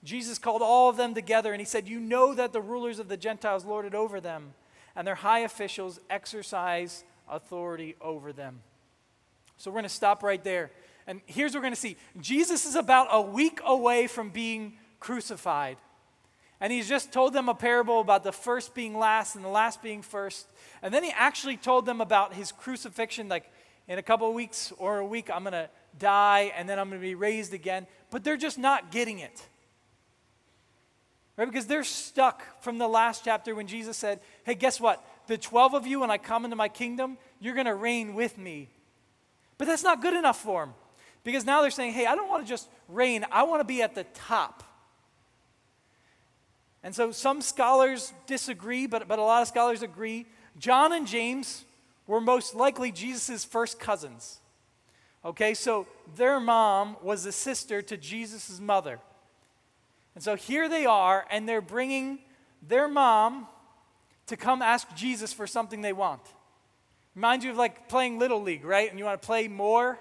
Jesus 0.03 0.37
called 0.37 0.61
all 0.61 0.89
of 0.89 0.97
them 0.97 1.13
together 1.13 1.51
and 1.51 1.59
he 1.59 1.65
said, 1.65 1.87
You 1.87 1.99
know 1.99 2.33
that 2.35 2.53
the 2.53 2.61
rulers 2.61 2.99
of 2.99 3.09
the 3.09 3.17
Gentiles 3.17 3.65
lord 3.65 3.85
it 3.85 3.95
over 3.95 4.21
them 4.21 4.53
and 4.95 5.07
their 5.07 5.15
high 5.15 5.39
officials 5.39 5.99
exercise 6.09 7.03
authority 7.29 7.95
over 8.01 8.31
them. 8.31 8.61
So 9.57 9.71
we're 9.71 9.75
going 9.75 9.83
to 9.83 9.89
stop 9.89 10.23
right 10.23 10.43
there. 10.43 10.71
And 11.07 11.21
here's 11.25 11.51
what 11.51 11.59
we're 11.59 11.63
going 11.63 11.73
to 11.73 11.79
see 11.79 11.97
Jesus 12.19 12.65
is 12.65 12.75
about 12.75 13.07
a 13.11 13.21
week 13.21 13.59
away 13.63 14.07
from 14.07 14.29
being 14.29 14.73
crucified. 14.99 15.77
And 16.61 16.71
he's 16.71 16.87
just 16.87 17.11
told 17.11 17.33
them 17.33 17.49
a 17.49 17.53
parable 17.53 17.99
about 17.99 18.23
the 18.23 18.31
first 18.31 18.73
being 18.73 18.97
last 18.97 19.35
and 19.35 19.43
the 19.43 19.49
last 19.49 19.83
being 19.83 20.01
first. 20.01 20.47
And 20.81 20.93
then 20.93 21.03
he 21.03 21.11
actually 21.13 21.57
told 21.57 21.85
them 21.85 21.99
about 21.99 22.33
his 22.33 22.51
crucifixion, 22.51 23.27
like 23.27 23.51
in 23.87 23.99
a 23.99 24.01
couple 24.01 24.27
of 24.27 24.33
weeks 24.33 24.71
or 24.77 24.99
a 24.99 25.05
week, 25.05 25.29
I'm 25.31 25.43
going 25.43 25.53
to 25.53 25.69
die 25.99 26.53
and 26.55 26.67
then 26.67 26.79
I'm 26.79 26.89
going 26.89 27.01
to 27.01 27.05
be 27.05 27.15
raised 27.15 27.53
again. 27.53 27.87
But 28.09 28.23
they're 28.23 28.37
just 28.37 28.57
not 28.57 28.89
getting 28.89 29.19
it. 29.19 29.47
Right? 31.37 31.45
Because 31.45 31.67
they're 31.67 31.83
stuck 31.83 32.61
from 32.61 32.77
the 32.77 32.87
last 32.87 33.25
chapter 33.25 33.53
when 33.53 33.67
Jesus 33.67 33.97
said, 33.97 34.19
Hey, 34.43 34.55
guess 34.55 34.79
what? 34.79 35.05
The 35.27 35.37
12 35.37 35.73
of 35.73 35.87
you, 35.87 35.99
when 36.01 36.11
I 36.11 36.17
come 36.17 36.45
into 36.45 36.55
my 36.55 36.69
kingdom, 36.69 37.17
you're 37.39 37.55
going 37.55 37.65
to 37.65 37.75
reign 37.75 38.13
with 38.13 38.37
me. 38.37 38.69
But 39.57 39.67
that's 39.67 39.83
not 39.83 40.01
good 40.01 40.13
enough 40.13 40.41
for 40.41 40.65
them. 40.65 40.73
Because 41.23 41.45
now 41.45 41.61
they're 41.61 41.71
saying, 41.71 41.93
Hey, 41.93 42.05
I 42.05 42.15
don't 42.15 42.29
want 42.29 42.43
to 42.43 42.49
just 42.49 42.69
reign, 42.87 43.25
I 43.31 43.43
want 43.43 43.59
to 43.59 43.65
be 43.65 43.81
at 43.81 43.95
the 43.95 44.05
top. 44.13 44.63
And 46.83 46.93
so 46.93 47.11
some 47.11 47.41
scholars 47.41 48.13
disagree, 48.27 48.85
but, 48.85 49.07
but 49.07 49.17
a 49.17 49.23
lot 49.23 49.41
of 49.41 49.47
scholars 49.47 49.81
agree. 49.81 50.27
John 50.59 50.93
and 50.93 51.07
James 51.07 51.65
were 52.05 52.21
most 52.21 52.53
likely 52.53 52.91
Jesus' 52.91 53.43
first 53.43 53.79
cousins. 53.79 54.39
Okay, 55.25 55.55
so 55.55 55.87
their 56.15 56.39
mom 56.39 56.95
was 57.01 57.25
a 57.25 57.31
sister 57.31 57.81
to 57.81 57.97
Jesus' 57.97 58.59
mother. 58.59 58.99
And 60.15 60.23
so 60.23 60.35
here 60.35 60.69
they 60.69 60.85
are, 60.85 61.25
and 61.29 61.47
they're 61.47 61.61
bringing 61.61 62.19
their 62.67 62.87
mom 62.87 63.47
to 64.27 64.37
come 64.37 64.61
ask 64.61 64.87
Jesus 64.95 65.33
for 65.33 65.45
something 65.45 65.81
they 65.81 65.93
want. 65.93 66.21
Reminds 67.13 67.45
you 67.45 67.51
of 67.51 67.57
like 67.57 67.87
playing 67.87 68.17
Little 68.17 68.41
League, 68.41 68.65
right? 68.65 68.89
And 68.89 68.97
you 68.97 69.05
want 69.05 69.21
to 69.21 69.25
play 69.25 69.47
more, 69.47 69.99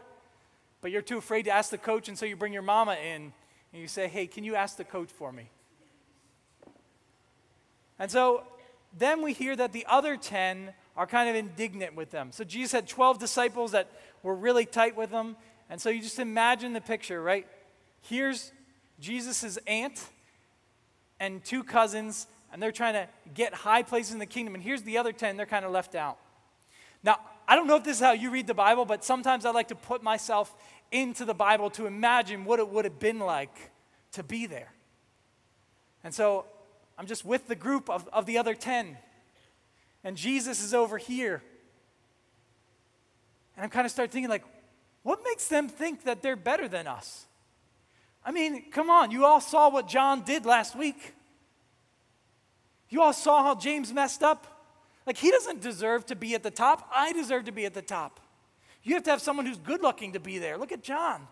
but 0.80 0.90
you're 0.90 1.02
too 1.02 1.18
afraid 1.18 1.44
to 1.44 1.50
ask 1.50 1.70
the 1.70 1.78
coach, 1.78 2.08
and 2.08 2.16
so 2.16 2.26
you 2.26 2.36
bring 2.36 2.52
your 2.52 2.62
mama 2.62 2.94
in 2.94 3.32
and 3.72 3.82
you 3.82 3.88
say, 3.88 4.08
Hey, 4.08 4.26
can 4.26 4.44
you 4.44 4.54
ask 4.54 4.76
the 4.76 4.84
coach 4.84 5.10
for 5.10 5.32
me? 5.32 5.50
And 7.98 8.10
so 8.10 8.44
then 8.96 9.22
we 9.22 9.32
hear 9.32 9.54
that 9.56 9.72
the 9.72 9.86
other 9.88 10.16
10 10.16 10.72
are 10.96 11.06
kind 11.06 11.28
of 11.28 11.36
indignant 11.36 11.96
with 11.96 12.10
them. 12.10 12.30
So 12.32 12.44
Jesus 12.44 12.72
had 12.72 12.88
12 12.88 13.18
disciples 13.18 13.72
that 13.72 13.90
were 14.22 14.34
really 14.34 14.64
tight 14.64 14.96
with 14.96 15.10
him. 15.10 15.36
And 15.68 15.80
so 15.80 15.90
you 15.90 16.00
just 16.00 16.18
imagine 16.18 16.72
the 16.72 16.80
picture, 16.80 17.20
right? 17.20 17.46
Here's 18.02 18.52
Jesus' 19.04 19.58
aunt 19.66 20.00
and 21.20 21.44
two 21.44 21.62
cousins, 21.62 22.26
and 22.50 22.62
they're 22.62 22.72
trying 22.72 22.94
to 22.94 23.06
get 23.34 23.52
high 23.52 23.82
places 23.82 24.14
in 24.14 24.18
the 24.18 24.26
kingdom. 24.26 24.54
And 24.54 24.64
here's 24.64 24.82
the 24.82 24.96
other 24.96 25.12
10, 25.12 25.36
they're 25.36 25.44
kind 25.44 25.66
of 25.66 25.70
left 25.70 25.94
out. 25.94 26.16
Now, 27.02 27.18
I 27.46 27.54
don't 27.54 27.66
know 27.66 27.76
if 27.76 27.84
this 27.84 27.98
is 27.98 28.02
how 28.02 28.12
you 28.12 28.30
read 28.30 28.46
the 28.46 28.54
Bible, 28.54 28.86
but 28.86 29.04
sometimes 29.04 29.44
I 29.44 29.50
like 29.50 29.68
to 29.68 29.74
put 29.74 30.02
myself 30.02 30.54
into 30.90 31.26
the 31.26 31.34
Bible 31.34 31.68
to 31.70 31.84
imagine 31.84 32.46
what 32.46 32.60
it 32.60 32.68
would 32.68 32.86
have 32.86 32.98
been 32.98 33.18
like 33.18 33.70
to 34.12 34.22
be 34.22 34.46
there. 34.46 34.72
And 36.02 36.14
so 36.14 36.46
I'm 36.96 37.06
just 37.06 37.26
with 37.26 37.46
the 37.46 37.54
group 37.54 37.90
of, 37.90 38.08
of 38.10 38.24
the 38.24 38.38
other 38.38 38.54
10, 38.54 38.96
and 40.02 40.16
Jesus 40.16 40.64
is 40.64 40.72
over 40.72 40.96
here. 40.96 41.42
And 43.54 43.64
I'm 43.64 43.70
kind 43.70 43.84
of 43.84 43.92
start 43.92 44.10
thinking, 44.10 44.30
like, 44.30 44.44
what 45.02 45.20
makes 45.24 45.46
them 45.48 45.68
think 45.68 46.04
that 46.04 46.22
they're 46.22 46.36
better 46.36 46.68
than 46.68 46.86
us? 46.86 47.26
I 48.24 48.32
mean, 48.32 48.70
come 48.70 48.88
on, 48.88 49.10
you 49.10 49.24
all 49.24 49.40
saw 49.40 49.68
what 49.68 49.86
John 49.86 50.22
did 50.22 50.46
last 50.46 50.76
week. 50.76 51.14
You 52.88 53.02
all 53.02 53.12
saw 53.12 53.42
how 53.42 53.54
James 53.54 53.92
messed 53.92 54.22
up. 54.22 54.46
Like, 55.06 55.18
he 55.18 55.30
doesn't 55.30 55.60
deserve 55.60 56.06
to 56.06 56.16
be 56.16 56.34
at 56.34 56.42
the 56.42 56.50
top. 56.50 56.88
I 56.94 57.12
deserve 57.12 57.44
to 57.44 57.52
be 57.52 57.66
at 57.66 57.74
the 57.74 57.82
top. 57.82 58.20
You 58.82 58.94
have 58.94 59.02
to 59.04 59.10
have 59.10 59.20
someone 59.20 59.44
who's 59.44 59.58
good 59.58 59.82
looking 59.82 60.12
to 60.12 60.20
be 60.20 60.38
there. 60.38 60.56
Look 60.56 60.72
at 60.72 60.82
John. 60.82 61.26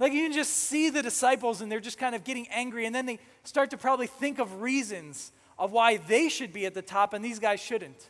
Like, 0.00 0.12
you 0.12 0.22
can 0.22 0.32
just 0.32 0.54
see 0.54 0.90
the 0.90 1.02
disciples 1.02 1.60
and 1.60 1.70
they're 1.70 1.78
just 1.78 1.98
kind 1.98 2.14
of 2.14 2.24
getting 2.24 2.48
angry, 2.48 2.86
and 2.86 2.94
then 2.94 3.06
they 3.06 3.18
start 3.44 3.70
to 3.70 3.76
probably 3.76 4.06
think 4.06 4.38
of 4.38 4.62
reasons 4.62 5.30
of 5.58 5.72
why 5.72 5.98
they 5.98 6.28
should 6.28 6.52
be 6.52 6.64
at 6.66 6.74
the 6.74 6.82
top 6.82 7.12
and 7.12 7.24
these 7.24 7.38
guys 7.38 7.60
shouldn't. 7.60 8.08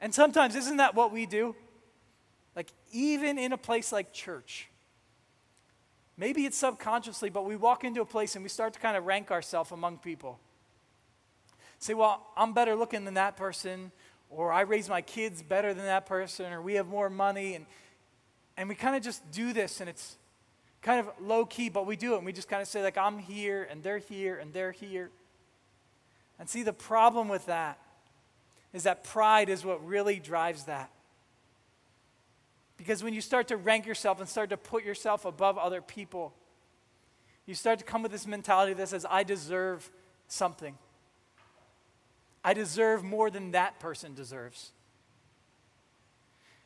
And 0.00 0.14
sometimes, 0.14 0.54
isn't 0.54 0.76
that 0.76 0.94
what 0.94 1.12
we 1.12 1.26
do? 1.26 1.56
Like, 2.54 2.70
even 2.92 3.38
in 3.38 3.52
a 3.52 3.58
place 3.58 3.90
like 3.90 4.12
church, 4.12 4.68
maybe 6.18 6.44
it's 6.44 6.58
subconsciously, 6.58 7.30
but 7.30 7.46
we 7.46 7.56
walk 7.56 7.84
into 7.84 8.02
a 8.02 8.04
place 8.04 8.34
and 8.34 8.42
we 8.42 8.50
start 8.50 8.74
to 8.74 8.80
kind 8.80 8.96
of 8.96 9.06
rank 9.06 9.30
ourselves 9.30 9.70
among 9.70 9.98
people. 9.98 10.38
Say, 11.78 11.94
well, 11.94 12.26
I'm 12.36 12.52
better 12.52 12.74
looking 12.74 13.04
than 13.04 13.14
that 13.14 13.36
person, 13.36 13.92
or 14.28 14.52
I 14.52 14.62
raise 14.62 14.88
my 14.88 15.00
kids 15.00 15.42
better 15.42 15.72
than 15.72 15.84
that 15.84 16.06
person, 16.06 16.52
or 16.52 16.60
we 16.60 16.74
have 16.74 16.88
more 16.88 17.08
money. 17.08 17.54
And, 17.54 17.66
and 18.56 18.68
we 18.68 18.74
kind 18.74 18.96
of 18.96 19.02
just 19.02 19.30
do 19.30 19.52
this, 19.52 19.80
and 19.80 19.88
it's 19.88 20.16
kind 20.82 20.98
of 20.98 21.08
low 21.20 21.46
key, 21.46 21.68
but 21.68 21.86
we 21.86 21.94
do 21.94 22.14
it. 22.14 22.16
And 22.16 22.26
we 22.26 22.32
just 22.32 22.48
kind 22.48 22.60
of 22.60 22.66
say, 22.66 22.82
like, 22.82 22.98
I'm 22.98 23.18
here, 23.18 23.66
and 23.70 23.82
they're 23.82 23.98
here, 23.98 24.36
and 24.36 24.52
they're 24.52 24.72
here. 24.72 25.10
And 26.40 26.48
see, 26.48 26.64
the 26.64 26.72
problem 26.72 27.28
with 27.28 27.46
that 27.46 27.78
is 28.72 28.82
that 28.82 29.04
pride 29.04 29.48
is 29.48 29.64
what 29.64 29.84
really 29.86 30.18
drives 30.18 30.64
that. 30.64 30.90
Because 32.78 33.02
when 33.02 33.12
you 33.12 33.20
start 33.20 33.48
to 33.48 33.58
rank 33.58 33.84
yourself 33.84 34.20
and 34.20 34.28
start 34.28 34.48
to 34.50 34.56
put 34.56 34.84
yourself 34.84 35.26
above 35.26 35.58
other 35.58 35.82
people, 35.82 36.32
you 37.44 37.54
start 37.54 37.78
to 37.80 37.84
come 37.84 38.02
with 38.02 38.12
this 38.12 38.26
mentality 38.26 38.72
that 38.72 38.88
says, 38.88 39.04
I 39.10 39.24
deserve 39.24 39.90
something. 40.28 40.78
I 42.44 42.54
deserve 42.54 43.02
more 43.02 43.30
than 43.30 43.50
that 43.50 43.80
person 43.80 44.14
deserves. 44.14 44.72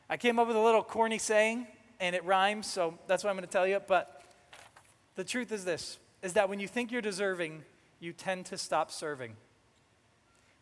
I 0.09 0.17
came 0.17 0.39
up 0.39 0.47
with 0.47 0.57
a 0.57 0.61
little 0.61 0.83
corny 0.83 1.19
saying, 1.19 1.67
and 1.99 2.15
it 2.15 2.25
rhymes, 2.25 2.67
so 2.67 2.99
that's 3.07 3.25
what 3.25 3.31
I'm 3.31 3.37
going 3.37 3.47
to 3.47 3.53
tell 3.53 3.67
you. 3.67 3.81
But 3.87 4.23
the 5.17 5.25
truth 5.25 5.51
is 5.51 5.65
this 5.65 5.99
is 6.21 6.35
that 6.35 6.49
when 6.49 6.61
you 6.61 6.69
think 6.69 6.93
you're 6.93 7.03
deserving, 7.03 7.63
you 7.99 8.13
tend 8.13 8.47
to 8.47 8.59
stop 8.59 8.91
serving. 8.91 9.35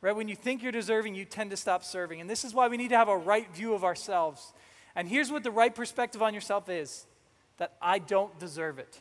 Right? 0.01 0.17
When 0.17 0.29
you 0.29 0.37
think 0.37 0.63
you're 0.63 0.73
deserving, 0.73 1.15
you 1.15 1.27
tend 1.27 1.51
to 1.51 1.57
stop 1.57 1.85
serving. 1.85 2.21
And 2.21 2.31
this 2.31 2.45
is 2.45 2.55
why 2.55 2.69
we 2.69 2.79
need 2.79 2.89
to 2.89 2.97
have 2.97 3.09
a 3.09 3.17
right 3.17 3.53
view 3.55 3.75
of 3.75 3.85
ourselves. 3.85 4.55
And 4.95 5.09
here's 5.09 5.31
what 5.31 5.43
the 5.43 5.51
right 5.51 5.75
perspective 5.75 6.23
on 6.23 6.35
yourself 6.35 6.69
is 6.69 7.07
that 7.59 7.75
I 7.81 7.99
don't 7.99 8.39
deserve 8.39 8.79
it. 8.79 9.01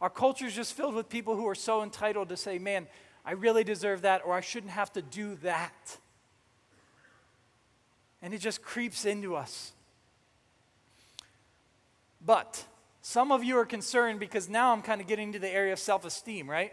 Our 0.00 0.10
culture 0.10 0.46
is 0.46 0.54
just 0.54 0.74
filled 0.74 0.94
with 0.94 1.08
people 1.08 1.36
who 1.36 1.46
are 1.46 1.54
so 1.54 1.82
entitled 1.82 2.30
to 2.30 2.36
say, 2.36 2.58
man, 2.58 2.86
I 3.24 3.32
really 3.32 3.64
deserve 3.64 4.02
that, 4.02 4.22
or 4.24 4.32
I 4.32 4.40
shouldn't 4.40 4.72
have 4.72 4.92
to 4.94 5.02
do 5.02 5.36
that. 5.36 5.98
And 8.22 8.32
it 8.32 8.38
just 8.38 8.62
creeps 8.62 9.04
into 9.04 9.36
us. 9.36 9.72
But 12.24 12.64
some 13.02 13.32
of 13.32 13.44
you 13.44 13.58
are 13.58 13.66
concerned 13.66 14.20
because 14.20 14.48
now 14.48 14.72
I'm 14.72 14.82
kind 14.82 15.00
of 15.00 15.06
getting 15.06 15.32
to 15.32 15.38
the 15.38 15.48
area 15.48 15.72
of 15.72 15.78
self 15.78 16.04
esteem, 16.04 16.48
right? 16.48 16.72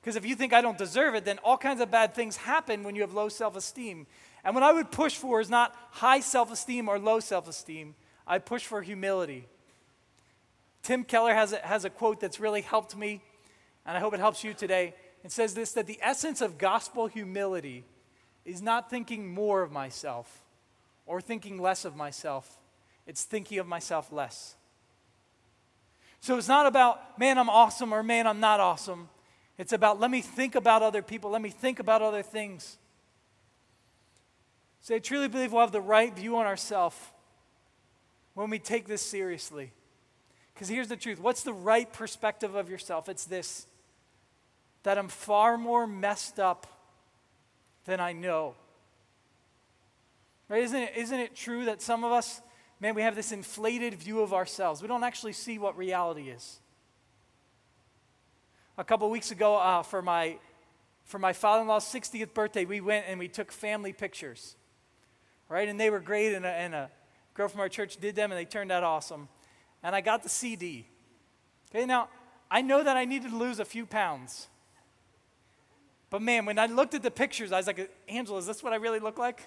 Because 0.00 0.16
if 0.16 0.24
you 0.24 0.34
think 0.34 0.52
I 0.52 0.60
don't 0.60 0.78
deserve 0.78 1.14
it, 1.14 1.24
then 1.24 1.38
all 1.38 1.58
kinds 1.58 1.80
of 1.80 1.90
bad 1.90 2.14
things 2.14 2.36
happen 2.36 2.84
when 2.84 2.94
you 2.94 3.02
have 3.02 3.12
low 3.12 3.28
self 3.28 3.56
esteem. 3.56 4.06
And 4.44 4.54
what 4.54 4.64
I 4.64 4.72
would 4.72 4.90
push 4.90 5.16
for 5.16 5.40
is 5.40 5.50
not 5.50 5.74
high 5.90 6.20
self 6.20 6.52
esteem 6.52 6.88
or 6.88 6.98
low 6.98 7.20
self 7.20 7.48
esteem, 7.48 7.94
I 8.26 8.38
push 8.38 8.64
for 8.64 8.82
humility. 8.82 9.46
Tim 10.82 11.04
Keller 11.04 11.34
has 11.34 11.52
a, 11.52 11.58
has 11.58 11.84
a 11.84 11.90
quote 11.90 12.20
that's 12.20 12.40
really 12.40 12.62
helped 12.62 12.96
me, 12.96 13.22
and 13.84 13.96
I 13.96 14.00
hope 14.00 14.14
it 14.14 14.20
helps 14.20 14.42
you 14.42 14.54
today. 14.54 14.94
It 15.22 15.32
says 15.32 15.54
this 15.54 15.72
that 15.72 15.86
the 15.86 15.98
essence 16.02 16.40
of 16.40 16.58
gospel 16.58 17.06
humility 17.06 17.84
is 18.44 18.62
not 18.62 18.88
thinking 18.88 19.32
more 19.32 19.62
of 19.62 19.70
myself 19.70 20.42
or 21.06 21.20
thinking 21.20 21.60
less 21.60 21.84
of 21.84 21.96
myself, 21.96 22.58
it's 23.06 23.24
thinking 23.24 23.58
of 23.58 23.66
myself 23.66 24.12
less. 24.12 24.56
So 26.20 26.36
it's 26.36 26.48
not 26.48 26.66
about, 26.66 27.18
man, 27.18 27.38
I'm 27.38 27.48
awesome 27.48 27.92
or 27.92 28.02
man, 28.02 28.26
I'm 28.26 28.40
not 28.40 28.60
awesome. 28.60 29.08
It's 29.56 29.72
about, 29.72 29.98
let 29.98 30.10
me 30.10 30.20
think 30.20 30.54
about 30.54 30.82
other 30.82 31.02
people, 31.02 31.30
let 31.30 31.42
me 31.42 31.50
think 31.50 31.80
about 31.80 32.02
other 32.02 32.22
things. 32.22 32.78
So 34.80 34.94
I 34.94 34.98
truly 34.98 35.28
believe 35.28 35.52
we'll 35.52 35.60
have 35.60 35.72
the 35.72 35.80
right 35.80 36.14
view 36.14 36.36
on 36.36 36.46
ourselves 36.46 36.96
when 38.34 38.50
we 38.50 38.58
take 38.58 38.86
this 38.86 39.02
seriously. 39.02 39.72
Because 40.54 40.68
here's 40.68 40.88
the 40.88 40.96
truth 40.96 41.20
what's 41.20 41.42
the 41.42 41.52
right 41.52 41.90
perspective 41.92 42.54
of 42.54 42.68
yourself? 42.68 43.08
It's 43.08 43.24
this 43.24 43.66
that 44.82 44.98
I'm 44.98 45.08
far 45.08 45.58
more 45.58 45.86
messed 45.86 46.40
up 46.40 46.66
than 47.84 48.00
I 48.00 48.12
know. 48.12 48.54
Right? 50.48 50.62
Isn't 50.64 50.82
it, 50.82 50.92
isn't 50.96 51.20
it 51.20 51.36
true 51.36 51.66
that 51.66 51.82
some 51.82 52.02
of 52.02 52.12
us, 52.12 52.40
man, 52.80 52.94
we 52.94 53.02
have 53.02 53.14
this 53.14 53.30
inflated 53.30 53.94
view 53.94 54.20
of 54.20 54.32
ourselves? 54.32 54.82
We 54.82 54.88
don't 54.88 55.04
actually 55.04 55.32
see 55.34 55.58
what 55.58 55.76
reality 55.76 56.30
is. 56.30 56.60
A 58.78 58.84
couple 58.84 59.08
weeks 59.10 59.30
ago, 59.30 59.56
uh, 59.56 59.82
for 59.82 60.00
my 60.02 60.38
for 61.04 61.18
my 61.18 61.32
father-in-law's 61.32 61.84
60th 61.92 62.34
birthday, 62.34 62.64
we 62.64 62.80
went 62.80 63.06
and 63.08 63.18
we 63.18 63.26
took 63.26 63.50
family 63.50 63.92
pictures, 63.92 64.54
right? 65.50 65.68
And 65.68 65.78
they 65.78 65.90
were 65.90 66.00
great, 66.00 66.32
and 66.32 66.46
a, 66.46 66.48
and 66.48 66.74
a 66.74 66.90
girl 67.34 67.48
from 67.48 67.60
our 67.60 67.68
church 67.68 67.98
did 67.98 68.14
them, 68.14 68.32
and 68.32 68.38
they 68.38 68.46
turned 68.46 68.72
out 68.72 68.82
awesome. 68.82 69.28
And 69.82 69.94
I 69.94 70.00
got 70.00 70.22
the 70.22 70.30
CD. 70.30 70.86
Okay, 71.70 71.84
now 71.84 72.08
I 72.50 72.62
know 72.62 72.82
that 72.82 72.96
I 72.96 73.04
needed 73.04 73.32
to 73.32 73.36
lose 73.36 73.58
a 73.58 73.64
few 73.64 73.84
pounds. 73.84 74.48
But 76.08 76.22
man, 76.22 76.44
when 76.44 76.58
I 76.58 76.66
looked 76.66 76.94
at 76.94 77.02
the 77.02 77.10
pictures, 77.10 77.52
I 77.52 77.58
was 77.58 77.66
like, 77.66 77.90
Angela, 78.08 78.38
is 78.38 78.46
this 78.46 78.62
what 78.62 78.72
I 78.72 78.76
really 78.76 78.98
look 78.98 79.18
like? 79.18 79.42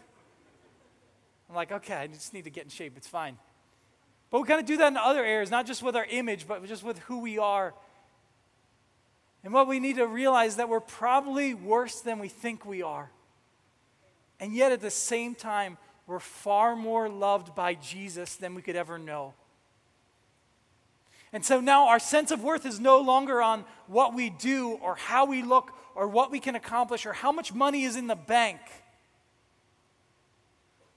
I'm 1.50 1.55
like, 1.55 1.72
okay, 1.72 1.95
I 1.95 2.07
just 2.07 2.33
need 2.33 2.45
to 2.45 2.50
get 2.50 2.63
in 2.63 2.69
shape. 2.69 2.93
It's 2.95 3.07
fine. 3.07 3.38
But 4.29 4.41
we 4.41 4.48
kind 4.48 4.60
of 4.60 4.65
do 4.65 4.77
that 4.77 4.88
in 4.88 4.98
other 4.98 5.24
areas, 5.24 5.51
not 5.51 5.67
just 5.67 5.83
with 5.83 5.95
our 5.95 6.05
image, 6.05 6.48
but 6.48 6.65
just 6.65 6.83
with 6.83 7.00
who 7.00 7.19
we 7.19 7.38
are. 7.38 7.74
And 9.43 9.53
what 9.53 9.67
we 9.67 9.79
need 9.79 9.98
to 9.98 10.07
realize 10.07 10.55
that 10.55 10.69
we're 10.69 10.79
probably 10.79 11.53
worse 11.53 12.00
than 12.00 12.19
we 12.19 12.29
think 12.29 12.65
we 12.65 12.81
are. 12.81 13.12
And 14.39 14.55
yet 14.55 14.72
at 14.72 14.81
the 14.81 14.89
same 14.89 15.36
time, 15.36 15.77
we're 16.07 16.19
far 16.19 16.75
more 16.75 17.07
loved 17.07 17.55
by 17.55 17.75
Jesus 17.75 18.36
than 18.36 18.55
we 18.55 18.62
could 18.62 18.75
ever 18.75 18.98
know. 18.98 19.33
And 21.31 21.43
so 21.43 21.60
now 21.60 21.88
our 21.88 22.00
sense 22.00 22.29
of 22.29 22.43
worth 22.43 22.65
is 22.65 22.79
no 22.79 23.00
longer 23.00 23.41
on 23.41 23.65
what 23.88 24.13
we 24.13 24.29
do 24.29 24.77
or 24.81 24.95
how 24.95 25.25
we 25.25 25.41
look 25.41 25.72
or 25.95 26.07
what 26.07 26.29
we 26.29 26.39
can 26.39 26.55
accomplish 26.55 27.05
or 27.05 27.13
how 27.13 27.31
much 27.31 27.53
money 27.53 27.83
is 27.83 27.95
in 27.95 28.07
the 28.07 28.15
bank. 28.15 28.60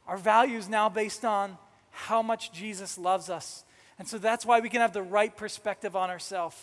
Our 0.06 0.18
value 0.18 0.58
is 0.58 0.68
now 0.68 0.88
based 0.88 1.24
on 1.24 1.56
how 1.90 2.20
much 2.20 2.52
Jesus 2.52 2.98
loves 2.98 3.30
us. 3.30 3.64
And 3.98 4.06
so 4.06 4.18
that's 4.18 4.44
why 4.44 4.60
we 4.60 4.68
can 4.68 4.82
have 4.82 4.92
the 4.92 5.02
right 5.02 5.34
perspective 5.34 5.96
on 5.96 6.10
ourselves. 6.10 6.56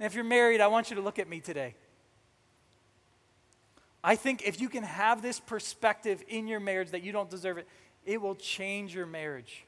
And 0.00 0.06
if 0.06 0.14
you're 0.14 0.24
married, 0.24 0.60
I 0.60 0.66
want 0.66 0.90
you 0.90 0.96
to 0.96 1.02
look 1.02 1.20
at 1.20 1.28
me 1.28 1.40
today. 1.40 1.74
I 4.02 4.16
think 4.16 4.46
if 4.46 4.60
you 4.60 4.68
can 4.68 4.84
have 4.84 5.22
this 5.22 5.40
perspective 5.40 6.22
in 6.28 6.46
your 6.46 6.60
marriage 6.60 6.90
that 6.90 7.02
you 7.02 7.12
don't 7.12 7.28
deserve 7.28 7.58
it, 7.58 7.68
it 8.04 8.20
will 8.20 8.36
change 8.36 8.94
your 8.94 9.06
marriage. 9.06 9.64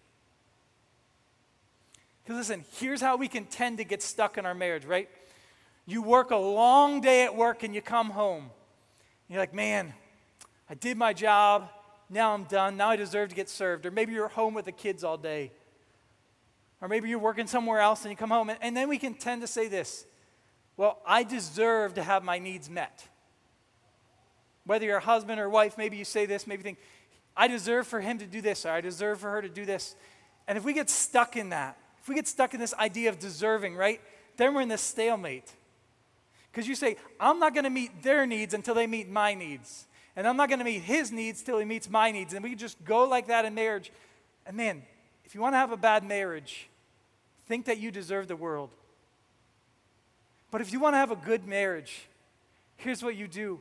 Because 2.23 2.37
listen, 2.37 2.65
here's 2.79 3.01
how 3.01 3.17
we 3.17 3.29
can 3.29 3.45
tend 3.45 3.79
to 3.79 3.85
get 3.85 4.03
stuck 4.03 4.39
in 4.39 4.47
our 4.47 4.55
marriage, 4.55 4.85
right? 4.85 5.09
You 5.87 6.03
work 6.03 6.31
a 6.31 6.37
long 6.37 7.01
day 7.01 7.25
at 7.25 7.35
work 7.35 7.65
and 7.65 7.75
you 7.75 7.83
come 7.83 8.11
home. 8.11 8.51
You're 9.29 9.41
like, 9.41 9.55
man, 9.55 9.93
I 10.69 10.75
did 10.75 10.97
my 10.97 11.13
job. 11.13 11.69
Now 12.09 12.33
I'm 12.33 12.45
done. 12.45 12.77
Now 12.77 12.91
I 12.91 12.97
deserve 12.97 13.31
to 13.31 13.35
get 13.35 13.49
served. 13.49 13.87
Or 13.87 13.91
maybe 13.91 14.13
you're 14.13 14.29
home 14.29 14.55
with 14.55 14.65
the 14.65 14.73
kids 14.73 15.03
all 15.03 15.17
day. 15.17 15.53
Or 16.81 16.89
maybe 16.89 17.09
you're 17.09 17.19
working 17.19 17.47
somewhere 17.47 17.81
else 17.81 18.03
and 18.03 18.11
you 18.11 18.17
come 18.17 18.31
home. 18.31 18.51
And, 18.51 18.59
and 18.63 18.77
then 18.77 18.89
we 18.89 18.99
can 18.99 19.15
tend 19.15 19.43
to 19.43 19.47
say 19.47 19.69
this 19.69 20.07
Well, 20.77 21.01
I 21.07 21.25
deserve 21.25 21.95
to 21.95 22.03
have 22.03 22.23
my 22.23 22.39
needs 22.39 22.71
met. 22.71 23.07
Whether 24.67 24.87
you're 24.87 24.99
a 24.99 25.01
husband 25.01 25.41
or 25.41 25.49
wife, 25.49 25.79
maybe 25.79 25.97
you 25.97 26.05
say 26.05 26.27
this, 26.27 26.47
maybe 26.47 26.63
think, 26.63 26.79
I 27.37 27.49
deserve 27.49 27.87
for 27.87 28.01
him 28.01 28.19
to 28.19 28.27
do 28.27 28.41
this, 28.41 28.67
or 28.67 28.71
I 28.71 28.81
deserve 28.81 29.21
for 29.21 29.31
her 29.31 29.43
to 29.43 29.49
do 29.49 29.65
this. 29.65 29.95
And 30.47 30.59
if 30.59 30.65
we 30.65 30.73
get 30.73 30.91
stuck 30.91 31.37
in 31.37 31.51
that, 31.51 31.79
if 32.03 32.09
we 32.09 32.15
get 32.15 32.27
stuck 32.27 32.55
in 32.55 32.61
this 32.61 32.75
idea 32.75 33.09
of 33.09 33.19
deserving, 33.19 33.77
right, 33.77 34.01
then 34.37 34.55
we're 34.55 34.63
in 34.63 34.69
this 34.69 34.81
stalemate. 34.81 35.53
Because 36.51 36.67
you 36.67 36.75
say, 36.75 36.97
I'm 37.19 37.39
not 37.39 37.55
going 37.55 37.65
to 37.65 37.71
meet 37.71 38.03
their 38.03 38.27
needs 38.27 38.55
until 38.55 38.75
they 38.75 38.87
meet 38.87 39.09
my 39.09 39.35
needs. 39.35 39.87
And 40.17 40.27
I'm 40.27 40.37
not 40.37 40.49
going 40.49 40.59
to 40.59 40.65
meet 40.65 40.83
his 40.83 41.13
needs 41.13 41.43
till 41.43 41.59
he 41.59 41.65
meets 41.65 41.89
my 41.89 42.11
needs. 42.11 42.35
And 42.35 42.43
we 42.43 42.55
just 42.55 42.83
go 42.85 43.05
like 43.05 43.29
that 43.29 43.45
in 43.45 43.55
marriage. 43.55 43.93
And 44.47 44.57
man, 44.57 44.83
if 45.25 45.35
you 45.35 45.41
want 45.41 45.55
to 45.55 45.59
have 45.59 45.71
a 45.71 45.77
bad 45.77 46.05
marriage, 46.05 46.69
think 47.47 47.67
that 47.67 47.79
you 47.79 47.91
deserve 47.91 48.27
the 48.27 48.37
world. 48.37 48.71
But 50.51 50.61
if 50.61 50.73
you 50.73 50.81
want 50.81 50.95
to 50.95 50.99
have 50.99 51.13
a 51.13 51.17
good 51.17 51.47
marriage, 51.47 52.09
here's 52.77 53.03
what 53.03 53.15
you 53.15 53.29
do 53.29 53.61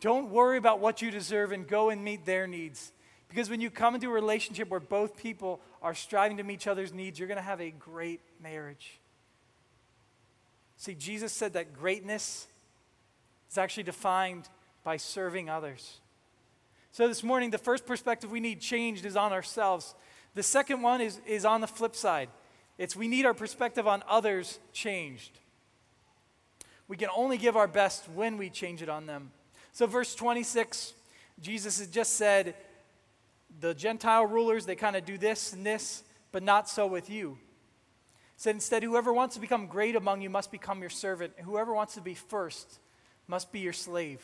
don't 0.00 0.30
worry 0.30 0.58
about 0.58 0.80
what 0.80 1.02
you 1.02 1.10
deserve 1.10 1.52
and 1.52 1.66
go 1.66 1.90
and 1.90 2.04
meet 2.04 2.24
their 2.26 2.46
needs. 2.46 2.92
Because 3.28 3.50
when 3.50 3.60
you 3.60 3.70
come 3.70 3.94
into 3.94 4.08
a 4.08 4.12
relationship 4.12 4.68
where 4.68 4.80
both 4.80 5.16
people 5.16 5.60
are 5.82 5.94
striving 5.94 6.36
to 6.36 6.42
meet 6.42 6.54
each 6.54 6.66
other's 6.66 6.92
needs, 6.92 7.18
you're 7.18 7.28
going 7.28 7.36
to 7.36 7.42
have 7.42 7.60
a 7.60 7.70
great 7.70 8.20
marriage. 8.42 9.00
See, 10.76 10.94
Jesus 10.94 11.32
said 11.32 11.54
that 11.54 11.72
greatness 11.72 12.46
is 13.50 13.58
actually 13.58 13.82
defined 13.82 14.48
by 14.84 14.96
serving 14.96 15.48
others. 15.48 16.00
So 16.92 17.08
this 17.08 17.22
morning, 17.22 17.50
the 17.50 17.58
first 17.58 17.86
perspective 17.86 18.30
we 18.30 18.40
need 18.40 18.60
changed 18.60 19.04
is 19.04 19.16
on 19.16 19.32
ourselves. 19.32 19.94
The 20.34 20.42
second 20.42 20.82
one 20.82 21.00
is, 21.00 21.20
is 21.26 21.44
on 21.44 21.60
the 21.60 21.66
flip 21.66 21.96
side 21.96 22.28
it's 22.78 22.94
we 22.94 23.08
need 23.08 23.24
our 23.24 23.34
perspective 23.34 23.86
on 23.86 24.02
others 24.08 24.58
changed. 24.72 25.38
We 26.88 26.96
can 26.96 27.08
only 27.16 27.38
give 27.38 27.56
our 27.56 27.66
best 27.66 28.08
when 28.10 28.36
we 28.36 28.50
change 28.50 28.82
it 28.82 28.88
on 28.88 29.06
them. 29.06 29.30
So, 29.76 29.86
verse 29.86 30.14
26, 30.14 30.94
Jesus 31.40 31.78
has 31.78 31.88
just 31.88 32.14
said, 32.14 32.54
the 33.60 33.74
Gentile 33.74 34.26
rulers, 34.26 34.66
they 34.66 34.74
kind 34.74 34.96
of 34.96 35.04
do 35.04 35.18
this 35.18 35.52
and 35.52 35.64
this, 35.64 36.02
but 36.32 36.42
not 36.42 36.68
so 36.68 36.86
with 36.86 37.08
you 37.08 37.38
said 38.36 38.54
instead, 38.54 38.82
whoever 38.82 39.12
wants 39.12 39.34
to 39.34 39.40
become 39.40 39.66
great 39.66 39.96
among 39.96 40.20
you 40.20 40.30
must 40.30 40.50
become 40.50 40.80
your 40.80 40.90
servant, 40.90 41.32
and 41.38 41.46
whoever 41.46 41.74
wants 41.74 41.94
to 41.94 42.00
be 42.00 42.14
first 42.14 42.78
must 43.26 43.50
be 43.50 43.60
your 43.60 43.72
slave. 43.72 44.20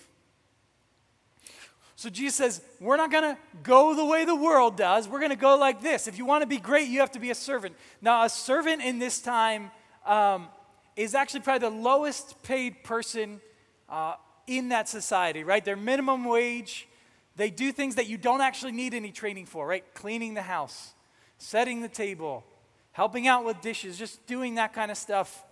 So 1.96 2.10
Jesus 2.10 2.34
says, 2.34 2.62
we're 2.80 2.96
not 2.96 3.10
going 3.10 3.34
to 3.34 3.38
go 3.62 3.94
the 3.94 4.04
way 4.04 4.24
the 4.24 4.36
world 4.36 4.76
does. 4.76 5.08
We're 5.08 5.20
going 5.20 5.30
to 5.30 5.36
go 5.36 5.56
like 5.56 5.82
this. 5.82 6.08
If 6.08 6.18
you 6.18 6.26
want 6.26 6.42
to 6.42 6.46
be 6.46 6.58
great, 6.58 6.88
you 6.88 7.00
have 7.00 7.12
to 7.12 7.20
be 7.20 7.30
a 7.30 7.34
servant. 7.34 7.74
Now, 8.00 8.24
a 8.24 8.28
servant 8.28 8.82
in 8.82 8.98
this 8.98 9.20
time 9.20 9.70
um, 10.04 10.48
is 10.96 11.14
actually 11.14 11.40
probably 11.40 11.68
the 11.68 11.74
lowest 11.74 12.42
paid 12.42 12.82
person 12.82 13.40
uh, 13.88 14.14
in 14.58 14.70
that 14.70 14.88
society, 14.88 15.44
right? 15.44 15.64
They're 15.64 15.76
minimum 15.76 16.24
wage. 16.24 16.88
They 17.36 17.50
do 17.50 17.72
things 17.72 17.94
that 17.94 18.06
you 18.06 18.18
don't 18.18 18.40
actually 18.40 18.72
need 18.72 18.94
any 18.94 19.10
training 19.10 19.46
for, 19.46 19.66
right? 19.66 19.84
Cleaning 19.94 20.34
the 20.34 20.42
house, 20.42 20.92
setting 21.38 21.80
the 21.80 21.88
table, 21.88 22.44
helping 22.92 23.26
out 23.26 23.44
with 23.44 23.60
dishes, 23.60 23.98
just 23.98 24.26
doing 24.26 24.56
that 24.56 24.72
kind 24.72 24.90
of 24.90 24.98
stuff. 24.98 25.44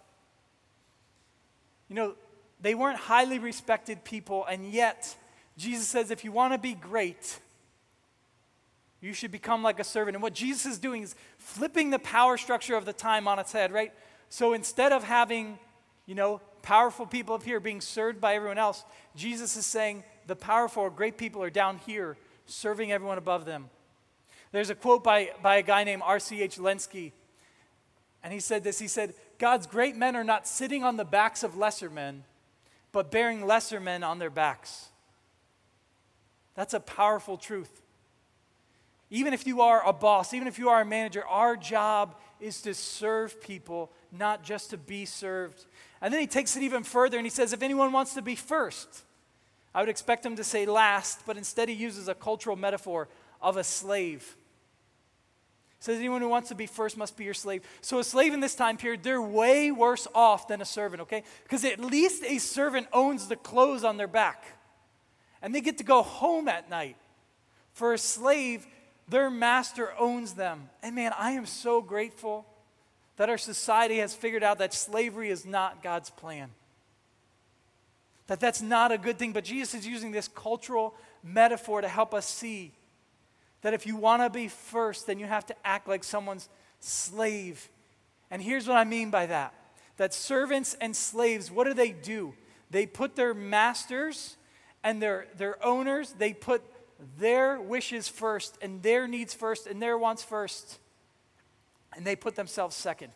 You 1.88 1.96
know, 1.96 2.14
they 2.60 2.74
weren't 2.74 2.98
highly 2.98 3.38
respected 3.38 4.04
people, 4.04 4.44
and 4.44 4.70
yet 4.70 5.16
Jesus 5.56 5.86
says 5.88 6.10
if 6.10 6.24
you 6.24 6.32
want 6.32 6.52
to 6.52 6.58
be 6.58 6.74
great, 6.74 7.38
you 9.00 9.14
should 9.14 9.32
become 9.32 9.62
like 9.62 9.80
a 9.80 9.84
servant. 9.84 10.14
And 10.14 10.22
what 10.22 10.34
Jesus 10.34 10.66
is 10.66 10.78
doing 10.78 11.02
is 11.02 11.14
flipping 11.38 11.90
the 11.90 11.98
power 11.98 12.36
structure 12.36 12.76
of 12.76 12.84
the 12.84 12.92
time 12.92 13.26
on 13.26 13.38
its 13.38 13.52
head, 13.52 13.72
right? 13.72 13.92
So 14.28 14.52
instead 14.52 14.92
of 14.92 15.02
having, 15.04 15.58
you 16.06 16.14
know, 16.14 16.40
powerful 16.62 17.06
people 17.06 17.34
up 17.34 17.42
here 17.42 17.60
being 17.60 17.80
served 17.80 18.20
by 18.20 18.34
everyone 18.34 18.58
else, 18.58 18.84
Jesus 19.16 19.56
is 19.56 19.66
saying 19.66 20.04
the 20.26 20.36
powerful 20.36 20.88
great 20.90 21.18
people 21.18 21.42
are 21.42 21.50
down 21.50 21.78
here 21.86 22.16
serving 22.46 22.92
everyone 22.92 23.18
above 23.18 23.44
them. 23.44 23.70
There's 24.52 24.70
a 24.70 24.74
quote 24.74 25.04
by, 25.04 25.30
by 25.42 25.56
a 25.56 25.62
guy 25.62 25.84
named 25.84 26.02
R.C.H. 26.04 26.58
Lenski 26.58 27.12
and 28.22 28.32
he 28.32 28.40
said 28.40 28.64
this 28.64 28.78
He 28.78 28.88
said, 28.88 29.14
God's 29.38 29.66
great 29.66 29.96
men 29.96 30.16
are 30.16 30.24
not 30.24 30.46
sitting 30.46 30.84
on 30.84 30.96
the 30.96 31.04
backs 31.04 31.42
of 31.42 31.56
lesser 31.56 31.90
men, 31.90 32.24
but 32.92 33.10
bearing 33.10 33.46
lesser 33.46 33.80
men 33.80 34.02
on 34.02 34.18
their 34.18 34.30
backs. 34.30 34.88
That's 36.54 36.74
a 36.74 36.80
powerful 36.80 37.36
truth. 37.36 37.82
Even 39.08 39.32
if 39.32 39.46
you 39.46 39.62
are 39.62 39.84
a 39.86 39.92
boss, 39.92 40.34
even 40.34 40.46
if 40.46 40.58
you 40.58 40.68
are 40.68 40.82
a 40.82 40.84
manager, 40.84 41.26
our 41.26 41.56
job 41.56 42.16
is 42.38 42.62
to 42.62 42.74
serve 42.74 43.40
people, 43.40 43.90
not 44.12 44.44
just 44.44 44.70
to 44.70 44.76
be 44.76 45.04
served. 45.04 45.66
And 46.00 46.12
then 46.12 46.20
he 46.20 46.26
takes 46.26 46.56
it 46.56 46.62
even 46.62 46.82
further 46.82 47.18
and 47.18 47.26
he 47.26 47.30
says, 47.30 47.52
if 47.52 47.62
anyone 47.62 47.92
wants 47.92 48.14
to 48.14 48.22
be 48.22 48.34
first, 48.34 49.02
I 49.74 49.80
would 49.80 49.88
expect 49.88 50.24
him 50.24 50.36
to 50.36 50.44
say 50.44 50.66
last, 50.66 51.20
but 51.26 51.36
instead 51.36 51.68
he 51.68 51.74
uses 51.74 52.08
a 52.08 52.14
cultural 52.14 52.56
metaphor 52.56 53.08
of 53.40 53.56
a 53.56 53.64
slave 53.64 54.36
says 55.80 55.98
anyone 55.98 56.20
who 56.20 56.28
wants 56.28 56.50
to 56.50 56.54
be 56.54 56.66
first 56.66 56.98
must 56.98 57.16
be 57.16 57.24
your 57.24 57.34
slave. 57.34 57.66
So 57.80 57.98
a 57.98 58.04
slave 58.04 58.34
in 58.34 58.40
this 58.40 58.54
time 58.54 58.76
period, 58.76 59.02
they're 59.02 59.22
way 59.22 59.72
worse 59.72 60.06
off 60.14 60.46
than 60.46 60.60
a 60.60 60.64
servant, 60.66 61.02
okay? 61.02 61.24
Because 61.42 61.64
at 61.64 61.80
least 61.80 62.22
a 62.22 62.36
servant 62.36 62.86
owns 62.92 63.28
the 63.28 63.36
clothes 63.36 63.82
on 63.82 63.96
their 63.96 64.06
back. 64.06 64.44
And 65.40 65.54
they 65.54 65.62
get 65.62 65.78
to 65.78 65.84
go 65.84 66.02
home 66.02 66.48
at 66.48 66.68
night. 66.68 66.96
For 67.72 67.94
a 67.94 67.98
slave, 67.98 68.66
their 69.08 69.30
master 69.30 69.94
owns 69.98 70.34
them. 70.34 70.68
And 70.82 70.94
man, 70.94 71.14
I 71.18 71.30
am 71.32 71.46
so 71.46 71.80
grateful 71.80 72.44
that 73.20 73.28
our 73.28 73.36
society 73.36 73.98
has 73.98 74.14
figured 74.14 74.42
out 74.42 74.56
that 74.60 74.72
slavery 74.72 75.28
is 75.28 75.44
not 75.44 75.82
God's 75.82 76.08
plan. 76.08 76.48
That 78.28 78.40
that's 78.40 78.62
not 78.62 78.92
a 78.92 78.96
good 78.96 79.18
thing, 79.18 79.34
but 79.34 79.44
Jesus 79.44 79.74
is 79.74 79.86
using 79.86 80.10
this 80.10 80.26
cultural 80.26 80.94
metaphor 81.22 81.82
to 81.82 81.88
help 81.88 82.14
us 82.14 82.26
see 82.26 82.72
that 83.60 83.74
if 83.74 83.86
you 83.86 83.94
want 83.94 84.22
to 84.22 84.30
be 84.30 84.48
first, 84.48 85.06
then 85.06 85.18
you 85.18 85.26
have 85.26 85.44
to 85.44 85.66
act 85.66 85.86
like 85.86 86.02
someone's 86.02 86.48
slave. 86.78 87.68
And 88.30 88.40
here's 88.40 88.66
what 88.66 88.78
I 88.78 88.84
mean 88.84 89.10
by 89.10 89.26
that 89.26 89.52
that 89.98 90.14
servants 90.14 90.74
and 90.80 90.96
slaves, 90.96 91.50
what 91.50 91.66
do 91.66 91.74
they 91.74 91.90
do? 91.90 92.32
They 92.70 92.86
put 92.86 93.16
their 93.16 93.34
masters 93.34 94.38
and 94.82 95.02
their, 95.02 95.26
their 95.36 95.62
owners, 95.62 96.14
they 96.16 96.32
put 96.32 96.62
their 97.18 97.60
wishes 97.60 98.08
first 98.08 98.56
and 98.62 98.82
their 98.82 99.06
needs 99.06 99.34
first 99.34 99.66
and 99.66 99.82
their 99.82 99.98
wants 99.98 100.22
first. 100.22 100.78
And 101.96 102.06
they 102.06 102.16
put 102.16 102.36
themselves 102.36 102.76
second. 102.76 103.12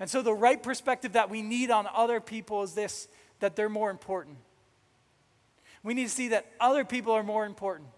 And 0.00 0.10
so 0.10 0.22
the 0.22 0.34
right 0.34 0.60
perspective 0.60 1.12
that 1.12 1.30
we 1.30 1.42
need 1.42 1.70
on 1.70 1.86
other 1.94 2.20
people 2.20 2.62
is 2.62 2.74
this 2.74 3.08
that 3.40 3.56
they're 3.56 3.68
more 3.68 3.90
important. 3.90 4.36
We 5.82 5.94
need 5.94 6.04
to 6.04 6.10
see 6.10 6.28
that 6.28 6.46
other 6.60 6.84
people 6.84 7.12
are 7.12 7.22
more 7.22 7.44
important. 7.44 7.88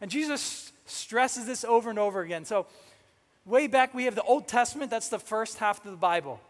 And 0.00 0.10
Jesus 0.10 0.72
stresses 0.86 1.46
this 1.46 1.64
over 1.64 1.90
and 1.90 1.98
over 1.98 2.20
again. 2.20 2.44
So, 2.44 2.66
way 3.44 3.66
back, 3.66 3.94
we 3.94 4.04
have 4.04 4.14
the 4.14 4.22
Old 4.22 4.48
Testament, 4.48 4.90
that's 4.90 5.08
the 5.08 5.18
first 5.18 5.58
half 5.58 5.84
of 5.84 5.90
the 5.90 5.96
Bible. 5.96 6.40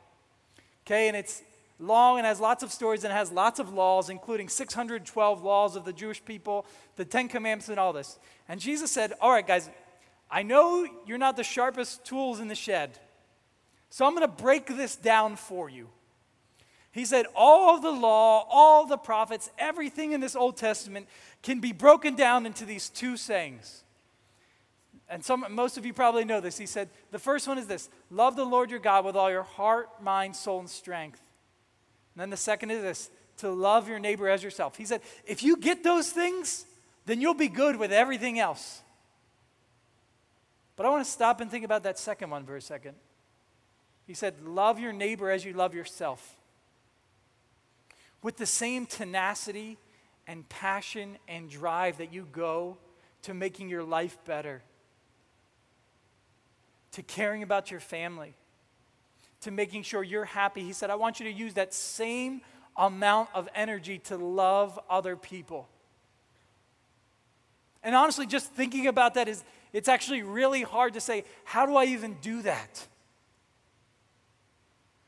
Okay, 0.86 1.08
and 1.08 1.16
it's 1.16 1.42
long 1.78 2.18
and 2.18 2.26
has 2.26 2.40
lots 2.40 2.62
of 2.62 2.72
stories 2.72 3.04
and 3.04 3.12
has 3.12 3.32
lots 3.32 3.58
of 3.58 3.72
laws, 3.72 4.08
including 4.08 4.48
612 4.48 5.42
laws 5.42 5.76
of 5.76 5.84
the 5.84 5.92
Jewish 5.92 6.24
people, 6.24 6.64
the 6.96 7.04
Ten 7.04 7.28
Commandments, 7.28 7.68
and 7.68 7.78
all 7.78 7.92
this. 7.92 8.18
And 8.48 8.60
Jesus 8.60 8.90
said, 8.90 9.14
All 9.20 9.32
right, 9.32 9.46
guys, 9.46 9.68
I 10.32 10.42
know 10.42 10.88
you're 11.06 11.18
not 11.18 11.36
the 11.36 11.44
sharpest 11.44 12.06
tools 12.06 12.40
in 12.40 12.48
the 12.48 12.54
shed, 12.54 12.98
so 13.90 14.06
I'm 14.06 14.14
going 14.16 14.26
to 14.26 14.42
break 14.42 14.66
this 14.66 14.96
down 14.96 15.36
for 15.36 15.68
you. 15.68 15.88
He 16.90 17.04
said, 17.04 17.26
All 17.34 17.78
the 17.78 17.90
law, 17.90 18.46
all 18.50 18.86
the 18.86 18.96
prophets, 18.96 19.50
everything 19.58 20.12
in 20.12 20.20
this 20.20 20.34
Old 20.34 20.56
Testament 20.56 21.06
can 21.42 21.60
be 21.60 21.72
broken 21.72 22.14
down 22.14 22.46
into 22.46 22.64
these 22.64 22.88
two 22.88 23.16
sayings. 23.18 23.84
And 25.08 25.22
some, 25.22 25.44
most 25.50 25.76
of 25.76 25.84
you 25.84 25.92
probably 25.92 26.24
know 26.24 26.40
this. 26.40 26.56
He 26.56 26.66
said, 26.66 26.88
The 27.10 27.18
first 27.18 27.46
one 27.46 27.58
is 27.58 27.66
this 27.66 27.90
love 28.10 28.36
the 28.36 28.44
Lord 28.44 28.70
your 28.70 28.78
God 28.78 29.04
with 29.04 29.16
all 29.16 29.30
your 29.30 29.42
heart, 29.42 30.02
mind, 30.02 30.36
soul, 30.36 30.60
and 30.60 30.70
strength. 30.70 31.20
And 32.14 32.20
then 32.20 32.30
the 32.30 32.36
second 32.36 32.70
is 32.70 32.82
this 32.82 33.10
to 33.38 33.50
love 33.50 33.88
your 33.88 33.98
neighbor 33.98 34.28
as 34.28 34.42
yourself. 34.42 34.76
He 34.76 34.84
said, 34.84 35.00
If 35.26 35.42
you 35.42 35.56
get 35.56 35.82
those 35.82 36.10
things, 36.10 36.66
then 37.04 37.20
you'll 37.20 37.34
be 37.34 37.48
good 37.48 37.76
with 37.76 37.92
everything 37.92 38.38
else. 38.38 38.81
But 40.82 40.88
I 40.88 40.90
want 40.90 41.04
to 41.04 41.10
stop 41.12 41.40
and 41.40 41.48
think 41.48 41.64
about 41.64 41.84
that 41.84 41.96
second 41.96 42.30
one 42.30 42.44
for 42.44 42.56
a 42.56 42.60
second. 42.60 42.96
He 44.04 44.14
said, 44.14 44.34
Love 44.44 44.80
your 44.80 44.92
neighbor 44.92 45.30
as 45.30 45.44
you 45.44 45.52
love 45.52 45.76
yourself 45.76 46.34
with 48.20 48.36
the 48.36 48.46
same 48.46 48.86
tenacity 48.86 49.78
and 50.26 50.48
passion 50.48 51.18
and 51.28 51.48
drive 51.48 51.98
that 51.98 52.12
you 52.12 52.26
go 52.32 52.78
to 53.22 53.32
making 53.32 53.68
your 53.68 53.84
life 53.84 54.18
better, 54.24 54.60
to 56.90 57.02
caring 57.04 57.44
about 57.44 57.70
your 57.70 57.78
family, 57.78 58.34
to 59.42 59.52
making 59.52 59.84
sure 59.84 60.02
you're 60.02 60.24
happy. 60.24 60.64
He 60.64 60.72
said, 60.72 60.90
I 60.90 60.96
want 60.96 61.20
you 61.20 61.26
to 61.26 61.32
use 61.32 61.54
that 61.54 61.72
same 61.72 62.40
amount 62.76 63.28
of 63.34 63.48
energy 63.54 63.98
to 63.98 64.16
love 64.16 64.80
other 64.90 65.14
people. 65.14 65.68
And 67.84 67.94
honestly, 67.94 68.26
just 68.26 68.52
thinking 68.52 68.88
about 68.88 69.14
that 69.14 69.28
is, 69.28 69.44
it's 69.72 69.88
actually 69.88 70.22
really 70.22 70.62
hard 70.62 70.94
to 70.94 71.00
say, 71.00 71.24
how 71.44 71.66
do 71.66 71.76
I 71.76 71.86
even 71.86 72.16
do 72.20 72.42
that? 72.42 72.86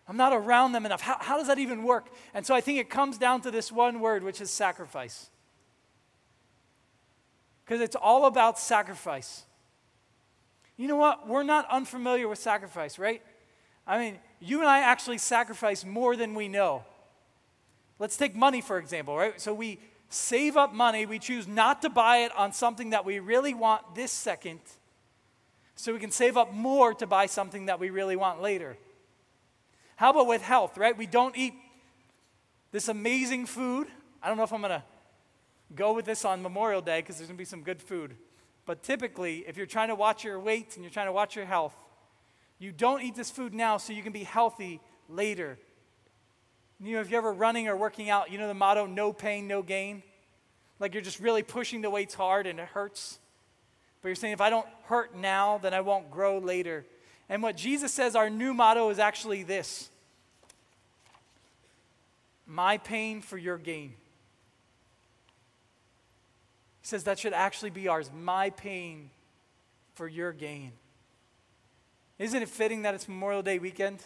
I'm 0.07 0.17
not 0.17 0.33
around 0.33 0.73
them 0.73 0.85
enough. 0.85 1.01
How, 1.01 1.17
how 1.19 1.39
does 1.39 1.47
that 1.47 1.59
even 1.59 1.83
work? 1.83 2.09
And 2.35 2.45
so 2.45 2.55
I 2.55 2.61
think 2.61 2.79
it 2.79 2.91
comes 2.91 3.17
down 3.17 3.41
to 3.43 3.51
this 3.51 3.73
one 3.73 4.01
word, 4.01 4.23
which 4.23 4.41
is 4.41 4.51
sacrifice. 4.51 5.31
Because 7.65 7.81
it's 7.81 7.97
all 7.97 8.27
about 8.27 8.59
sacrifice. 8.59 9.45
You 10.77 10.89
know 10.89 10.97
what? 10.97 11.27
We're 11.27 11.43
not 11.43 11.71
unfamiliar 11.71 12.29
with 12.29 12.39
sacrifice, 12.39 12.99
right? 12.99 13.23
I 13.87 13.99
mean, 13.99 14.19
you 14.41 14.61
and 14.61 14.69
I 14.69 14.81
actually 14.81 15.19
sacrifice 15.19 15.85
more 15.85 16.17
than 16.17 16.35
we 16.35 16.49
know. 16.49 16.85
Let's 17.99 18.17
take 18.17 18.35
money, 18.35 18.61
for 18.61 18.79
example, 18.79 19.17
right? 19.17 19.41
So 19.41 19.55
we 19.55 19.79
save 20.15 20.57
up 20.57 20.73
money, 20.73 21.07
we 21.07 21.19
choose 21.19 21.47
not 21.47 21.83
to 21.83 21.91
buy 21.91 22.19
it 22.19 22.33
on 22.37 22.53
something 22.53 22.91
that 22.91 23.05
we 23.05 23.19
really 23.19 23.55
want 23.55 23.95
this 23.95 24.13
second, 24.13 24.61
so 25.77 25.93
we 25.93 25.99
can 25.99 26.11
save 26.11 26.37
up 26.37 26.53
more 26.53 26.95
to 26.95 27.07
buy 27.07 27.27
something 27.27 27.67
that 27.67 27.81
we 27.81 27.91
really 27.91 28.17
want 28.17 28.41
later. 28.41 28.77
How 29.97 30.11
about 30.11 30.27
with 30.27 30.43
health, 30.43 30.79
right? 30.79 30.97
We 30.97 31.07
don't 31.07 31.37
eat 31.37 31.55
this 32.71 32.89
amazing 32.89 33.47
food. 33.47 33.89
I 34.23 34.29
don't 34.29 34.37
know 34.37 34.45
if 34.45 34.53
I'm 34.53 34.61
going 34.61 34.71
to 34.71 34.83
go 35.75 35.93
with 35.93 36.05
this 36.05 36.25
on 36.25 36.43
Memorial 36.43 36.81
Day 36.81 37.01
because 37.01 37.19
there's 37.19 37.29
going 37.29 37.37
to 37.37 37.41
be 37.41 37.45
some 37.45 37.63
good 37.63 37.83
food. 37.83 38.17
But 38.67 38.83
typically, 38.83 39.45
if 39.47 39.57
you're 39.57 39.67
trying 39.67 39.89
to 39.89 39.95
watch 39.95 40.25
your 40.25 40.41
weight 40.41 40.77
and 40.77 40.85
you're 40.85 40.91
trying 40.91 41.07
to 41.07 41.13
watch 41.13 41.37
your 41.37 41.45
health, 41.45 41.75
you 42.59 42.73
don't 42.73 43.03
eat 43.03 43.15
this 43.15 43.31
food 43.31 43.53
now 43.53 43.77
so 43.77 43.93
you 43.93 44.03
can 44.03 44.13
be 44.13 44.25
healthy 44.25 44.81
later. 45.09 45.59
You 46.85 46.97
know, 46.97 47.01
if 47.01 47.09
you're 47.09 47.19
ever 47.19 47.33
running 47.33 47.67
or 47.67 47.77
working 47.77 48.11
out, 48.11 48.31
you 48.31 48.37
know 48.37 48.47
the 48.47 48.55
motto, 48.55 48.85
no 48.85 49.13
pain, 49.13 49.49
no 49.49 49.63
gain? 49.63 50.03
Like 50.79 50.93
you're 50.93 51.03
just 51.03 51.19
really 51.19 51.43
pushing 51.43 51.81
the 51.81 51.89
weights 51.89 52.15
hard 52.15 52.47
and 52.47 52.61
it 52.61 52.67
hurts. 52.67 53.19
But 54.03 54.09
you're 54.09 54.17
saying, 54.17 54.35
if 54.35 54.43
I 54.43 54.51
don't 54.51 54.67
hurt 54.85 55.17
now, 55.17 55.59
then 55.59 55.73
I 55.73 55.81
won't 55.81 56.11
grow 56.11 56.39
later. 56.39 56.85
And 57.31 57.43
what 57.43 57.57
Jesus 57.57 57.91
says, 57.91 58.15
our 58.15 58.29
new 58.29 58.53
motto 58.53 58.91
is 58.91 58.99
actually 58.99 59.45
this 59.45 59.89
My 62.47 62.77
pain 62.77 63.23
for 63.23 63.39
your 63.39 63.57
gain. 63.57 63.95
He 66.83 66.89
says 66.89 67.05
that 67.05 67.19
should 67.19 67.33
actually 67.33 67.71
be 67.71 67.89
ours. 67.89 68.11
My 68.15 68.51
pain 68.51 69.09
for 69.95 70.07
your 70.07 70.33
gain. 70.33 70.73
Isn't 72.19 72.43
it 72.43 72.49
fitting 72.51 72.83
that 72.83 72.95
it's 72.95 73.09
Memorial 73.09 73.43
Day 73.43 73.59
weekend? 73.59 74.03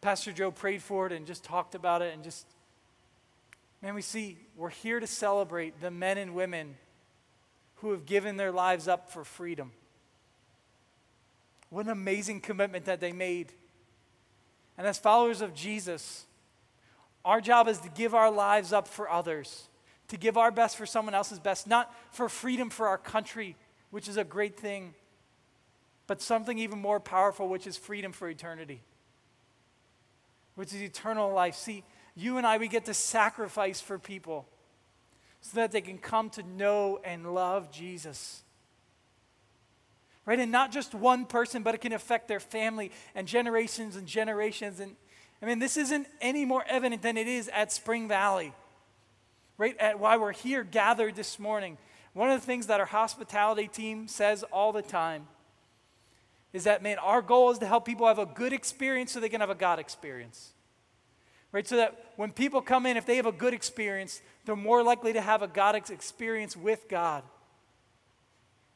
Pastor 0.00 0.32
Joe 0.32 0.50
prayed 0.50 0.82
for 0.82 1.06
it 1.06 1.12
and 1.12 1.26
just 1.26 1.44
talked 1.44 1.74
about 1.74 2.02
it 2.02 2.14
and 2.14 2.22
just, 2.22 2.46
man, 3.82 3.94
we 3.94 4.02
see 4.02 4.38
we're 4.56 4.68
here 4.70 5.00
to 5.00 5.06
celebrate 5.06 5.80
the 5.80 5.90
men 5.90 6.18
and 6.18 6.34
women 6.34 6.76
who 7.76 7.90
have 7.90 8.06
given 8.06 8.36
their 8.36 8.52
lives 8.52 8.88
up 8.88 9.10
for 9.10 9.24
freedom. 9.24 9.72
What 11.70 11.86
an 11.86 11.92
amazing 11.92 12.40
commitment 12.40 12.86
that 12.86 13.00
they 13.00 13.12
made. 13.12 13.52
And 14.76 14.86
as 14.86 14.98
followers 14.98 15.40
of 15.40 15.54
Jesus, 15.54 16.24
our 17.24 17.40
job 17.40 17.68
is 17.68 17.78
to 17.80 17.88
give 17.90 18.14
our 18.14 18.30
lives 18.30 18.72
up 18.72 18.88
for 18.88 19.10
others, 19.10 19.68
to 20.08 20.16
give 20.16 20.36
our 20.36 20.50
best 20.50 20.76
for 20.76 20.86
someone 20.86 21.14
else's 21.14 21.38
best, 21.38 21.66
not 21.66 21.94
for 22.12 22.28
freedom 22.28 22.70
for 22.70 22.88
our 22.88 22.98
country, 22.98 23.56
which 23.90 24.08
is 24.08 24.16
a 24.16 24.24
great 24.24 24.58
thing, 24.58 24.94
but 26.06 26.22
something 26.22 26.58
even 26.58 26.80
more 26.80 27.00
powerful, 27.00 27.48
which 27.48 27.66
is 27.66 27.76
freedom 27.76 28.12
for 28.12 28.28
eternity, 28.28 28.80
which 30.58 30.74
is 30.74 30.82
eternal 30.82 31.32
life. 31.32 31.54
See, 31.54 31.84
you 32.16 32.36
and 32.36 32.44
I, 32.44 32.58
we 32.58 32.66
get 32.66 32.86
to 32.86 32.94
sacrifice 32.94 33.80
for 33.80 33.96
people 33.96 34.44
so 35.40 35.54
that 35.54 35.70
they 35.70 35.80
can 35.80 35.98
come 35.98 36.30
to 36.30 36.42
know 36.42 36.98
and 37.04 37.32
love 37.32 37.70
Jesus. 37.70 38.42
Right? 40.26 40.40
And 40.40 40.50
not 40.50 40.72
just 40.72 40.96
one 40.96 41.26
person, 41.26 41.62
but 41.62 41.76
it 41.76 41.80
can 41.80 41.92
affect 41.92 42.26
their 42.26 42.40
family 42.40 42.90
and 43.14 43.28
generations 43.28 43.94
and 43.94 44.04
generations. 44.04 44.80
And 44.80 44.96
I 45.40 45.46
mean, 45.46 45.60
this 45.60 45.76
isn't 45.76 46.08
any 46.20 46.44
more 46.44 46.64
evident 46.68 47.02
than 47.02 47.16
it 47.16 47.28
is 47.28 47.48
at 47.50 47.70
Spring 47.70 48.08
Valley. 48.08 48.52
Right? 49.58 49.76
At 49.78 50.00
why 50.00 50.16
we're 50.16 50.32
here 50.32 50.64
gathered 50.64 51.14
this 51.14 51.38
morning. 51.38 51.78
One 52.14 52.30
of 52.30 52.40
the 52.40 52.44
things 52.44 52.66
that 52.66 52.80
our 52.80 52.86
hospitality 52.86 53.68
team 53.68 54.08
says 54.08 54.42
all 54.42 54.72
the 54.72 54.82
time 54.82 55.28
is 56.52 56.64
that, 56.64 56.82
man, 56.82 56.98
our 56.98 57.22
goal 57.22 57.50
is 57.50 57.58
to 57.58 57.66
help 57.66 57.84
people 57.84 58.06
have 58.06 58.18
a 58.18 58.26
good 58.26 58.52
experience 58.52 59.12
so 59.12 59.20
they 59.20 59.28
can 59.28 59.40
have 59.40 59.50
a 59.50 59.54
God 59.54 59.78
experience. 59.78 60.52
Right? 61.52 61.66
So 61.66 61.76
that 61.76 62.12
when 62.16 62.32
people 62.32 62.60
come 62.60 62.86
in, 62.86 62.96
if 62.96 63.06
they 63.06 63.16
have 63.16 63.26
a 63.26 63.32
good 63.32 63.54
experience, 63.54 64.22
they're 64.44 64.56
more 64.56 64.82
likely 64.82 65.12
to 65.12 65.20
have 65.20 65.42
a 65.42 65.48
God 65.48 65.74
experience 65.74 66.56
with 66.56 66.88
God. 66.88 67.22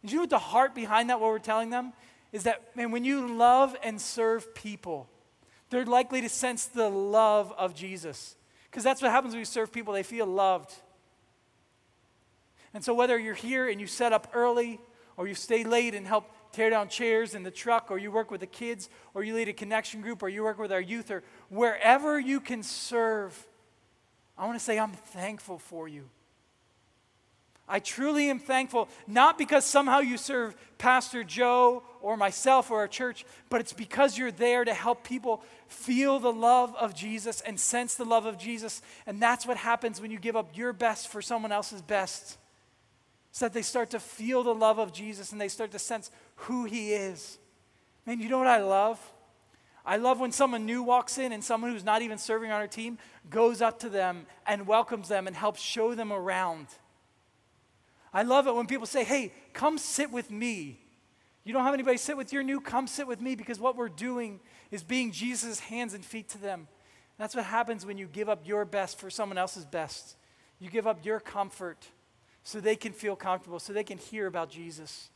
And 0.02 0.11
you 0.11 0.18
know 0.18 0.22
what 0.22 0.30
the 0.30 0.38
heart 0.38 0.74
behind 0.74 1.11
that, 1.11 1.20
what 1.20 1.30
we're 1.30 1.38
telling 1.38 1.70
them? 1.70 1.92
Is 2.32 2.44
that, 2.44 2.74
man, 2.74 2.90
when 2.90 3.04
you 3.04 3.37
love 3.37 3.76
and 3.82 4.00
serve 4.00 4.54
people, 4.54 5.08
they're 5.70 5.85
likely 5.85 6.20
to 6.22 6.28
sense 6.28 6.64
the 6.66 6.88
love 6.88 7.52
of 7.56 7.74
Jesus. 7.74 8.37
Because 8.70 8.85
that's 8.85 9.02
what 9.02 9.11
happens 9.11 9.35
when 9.35 9.40
you 9.40 9.44
serve 9.44 9.70
people, 9.70 9.92
they 9.92 10.02
feel 10.02 10.26
loved. 10.26 10.72
And 12.74 12.82
so, 12.82 12.94
whether 12.94 13.18
you're 13.18 13.35
here 13.35 13.68
and 13.68 13.80
you 13.80 13.87
set 13.87 14.14
up 14.14 14.28
early, 14.32 14.80
or 15.16 15.28
you 15.28 15.35
stay 15.35 15.62
late 15.62 15.94
and 15.94 16.06
help 16.06 16.30
tear 16.52 16.70
down 16.70 16.88
chairs 16.88 17.34
in 17.34 17.42
the 17.42 17.50
truck, 17.50 17.90
or 17.90 17.98
you 17.98 18.10
work 18.10 18.30
with 18.30 18.40
the 18.40 18.46
kids, 18.46 18.88
or 19.14 19.24
you 19.24 19.34
lead 19.34 19.48
a 19.48 19.52
connection 19.52 20.00
group, 20.00 20.22
or 20.22 20.28
you 20.28 20.42
work 20.42 20.58
with 20.58 20.72
our 20.72 20.80
youth, 20.80 21.10
or 21.10 21.22
wherever 21.48 22.20
you 22.20 22.40
can 22.40 22.62
serve, 22.62 23.46
I 24.36 24.46
want 24.46 24.58
to 24.58 24.64
say, 24.64 24.78
I'm 24.78 24.92
thankful 24.92 25.58
for 25.58 25.88
you. 25.88 26.08
I 27.68 27.78
truly 27.78 28.28
am 28.28 28.38
thankful, 28.38 28.88
not 29.06 29.38
because 29.38 29.64
somehow 29.64 30.00
you 30.00 30.18
serve 30.18 30.54
Pastor 30.78 31.24
Joe 31.24 31.82
or 32.02 32.16
myself 32.16 32.70
or 32.70 32.80
our 32.80 32.88
church, 32.88 33.24
but 33.48 33.60
it's 33.60 33.72
because 33.72 34.18
you're 34.18 34.32
there 34.32 34.64
to 34.64 34.74
help 34.74 35.04
people 35.04 35.42
feel 35.68 36.18
the 36.18 36.32
love 36.32 36.74
of 36.76 36.94
Jesus 36.94 37.40
and 37.40 37.58
sense 37.58 37.94
the 37.94 38.04
love 38.04 38.26
of 38.26 38.36
Jesus. 38.36 38.82
And 39.06 39.22
that's 39.22 39.46
what 39.46 39.56
happens 39.56 40.00
when 40.00 40.10
you 40.10 40.18
give 40.18 40.36
up 40.36 40.56
your 40.56 40.72
best 40.72 41.08
for 41.08 41.22
someone 41.22 41.52
else's 41.52 41.80
best 41.80 42.36
so 43.32 43.46
that 43.46 43.54
they 43.54 43.62
start 43.62 43.90
to 43.90 43.98
feel 43.98 44.42
the 44.42 44.54
love 44.54 44.78
of 44.78 44.92
Jesus 44.92 45.32
and 45.32 45.40
they 45.40 45.48
start 45.48 45.72
to 45.72 45.78
sense 45.78 46.10
who 46.36 46.64
He 46.64 46.92
is. 46.92 47.38
Man, 48.06 48.20
you 48.20 48.28
know 48.28 48.38
what 48.38 48.46
I 48.46 48.62
love? 48.62 49.00
I 49.84 49.96
love 49.96 50.20
when 50.20 50.30
someone 50.30 50.66
new 50.66 50.82
walks 50.82 51.18
in 51.18 51.32
and 51.32 51.42
someone 51.42 51.72
who's 51.72 51.84
not 51.84 52.02
even 52.02 52.18
serving 52.18 52.52
on 52.52 52.60
our 52.60 52.68
team 52.68 52.98
goes 53.30 53.60
up 53.60 53.80
to 53.80 53.88
them 53.88 54.26
and 54.46 54.66
welcomes 54.66 55.08
them 55.08 55.26
and 55.26 55.34
helps 55.34 55.60
show 55.60 55.94
them 55.94 56.12
around. 56.12 56.66
I 58.12 58.22
love 58.22 58.46
it 58.46 58.54
when 58.54 58.66
people 58.66 58.86
say, 58.86 59.02
hey, 59.02 59.32
come 59.54 59.78
sit 59.78 60.12
with 60.12 60.30
me. 60.30 60.78
You 61.42 61.52
don't 61.52 61.64
have 61.64 61.74
anybody 61.74 61.96
sit 61.96 62.16
with 62.16 62.32
your 62.32 62.42
new, 62.44 62.60
come 62.60 62.86
sit 62.86 63.08
with 63.08 63.20
me 63.20 63.34
because 63.34 63.58
what 63.58 63.76
we're 63.76 63.88
doing 63.88 64.38
is 64.70 64.84
being 64.84 65.10
Jesus' 65.10 65.58
hands 65.58 65.94
and 65.94 66.04
feet 66.04 66.28
to 66.28 66.38
them. 66.38 66.68
That's 67.18 67.34
what 67.34 67.46
happens 67.46 67.84
when 67.84 67.98
you 67.98 68.06
give 68.06 68.28
up 68.28 68.46
your 68.46 68.64
best 68.64 68.98
for 68.98 69.10
someone 69.10 69.38
else's 69.38 69.64
best. 69.64 70.16
You 70.60 70.70
give 70.70 70.86
up 70.86 71.04
your 71.04 71.18
comfort 71.18 71.88
so 72.44 72.61
they 72.61 72.76
can 72.76 72.92
feel 72.92 73.16
comfortable, 73.16 73.59
so 73.59 73.72
they 73.72 73.85
can 73.85 73.98
hear 73.98 74.26
about 74.26 74.50
Jesus. 74.50 75.11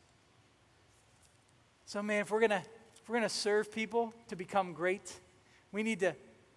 So, 1.85 2.03
man, 2.03 2.21
if 2.21 2.31
we're 2.31 2.41
gonna 2.41 2.63
if 3.01 3.09
we're 3.09 3.17
gonna 3.17 3.29
serve 3.29 3.73
people 3.73 4.13
to 4.29 4.37
become 4.37 4.73
great, 4.73 5.21
we 5.73 5.83
need 5.83 6.01
to 6.01 6.15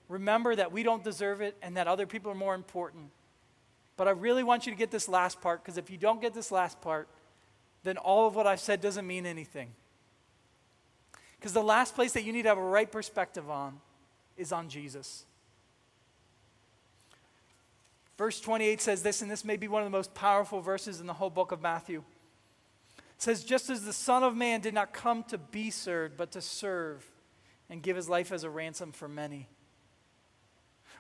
remember 0.08 0.56
that 0.56 0.72
we 0.72 0.84
don't 0.84 1.04
deserve 1.04 1.42
it 1.42 1.56
and 1.62 1.78
that 1.78 1.88
other 1.88 2.06
people 2.06 2.32
are 2.32 2.36
more 2.36 2.56
important. 2.56 3.12
But 3.96 4.08
I 4.08 4.12
really 4.12 4.44
want 4.44 4.66
you 4.66 4.72
to 4.72 4.78
get 4.78 4.92
this 4.92 5.08
last 5.08 5.42
part 5.42 5.64
because 5.64 5.78
if 5.78 5.90
you 5.90 5.98
don't 5.98 6.22
get 6.22 6.34
this 6.34 6.52
last 6.52 6.82
part, 6.82 7.08
then 7.84 7.98
all 7.98 8.28
of 8.28 8.36
what 8.36 8.48
I've 8.48 8.60
said 8.60 8.82
doesn't 8.82 9.06
mean 9.06 9.26
anything. 9.26 9.72
Because 11.38 11.54
the 11.54 11.64
last 11.64 11.96
place 11.96 12.14
that 12.14 12.24
you 12.24 12.34
need 12.34 12.44
to 12.44 12.50
have 12.50 12.58
a 12.58 12.64
right 12.64 12.92
perspective 12.92 13.50
on 13.50 13.80
is 14.36 14.52
on 14.52 14.70
Jesus. 14.70 15.26
Verse 18.20 18.42
28 18.42 18.82
says 18.82 19.02
this, 19.02 19.22
and 19.22 19.32
this 19.32 19.46
may 19.46 19.56
be 19.56 19.70
one 19.70 19.82
of 19.82 19.86
the 19.86 19.98
most 19.98 20.14
powerful 20.14 20.60
verses 20.60 21.00
in 21.00 21.08
the 21.08 21.14
whole 21.14 21.30
book 21.30 21.54
of 21.54 21.62
Matthew. 21.62 22.04
It 22.98 23.22
says, 23.22 23.46
Just 23.46 23.70
as 23.70 23.86
the 23.86 23.94
Son 23.94 24.24
of 24.24 24.36
Man 24.36 24.60
did 24.60 24.74
not 24.74 24.92
come 24.92 25.24
to 25.30 25.38
be 25.38 25.70
served, 25.70 26.18
but 26.18 26.34
to 26.34 26.42
serve 26.42 27.10
and 27.70 27.82
give 27.82 27.96
his 27.96 28.10
life 28.10 28.34
as 28.34 28.44
a 28.44 28.50
ransom 28.50 28.92
for 28.92 29.08
many. 29.08 29.48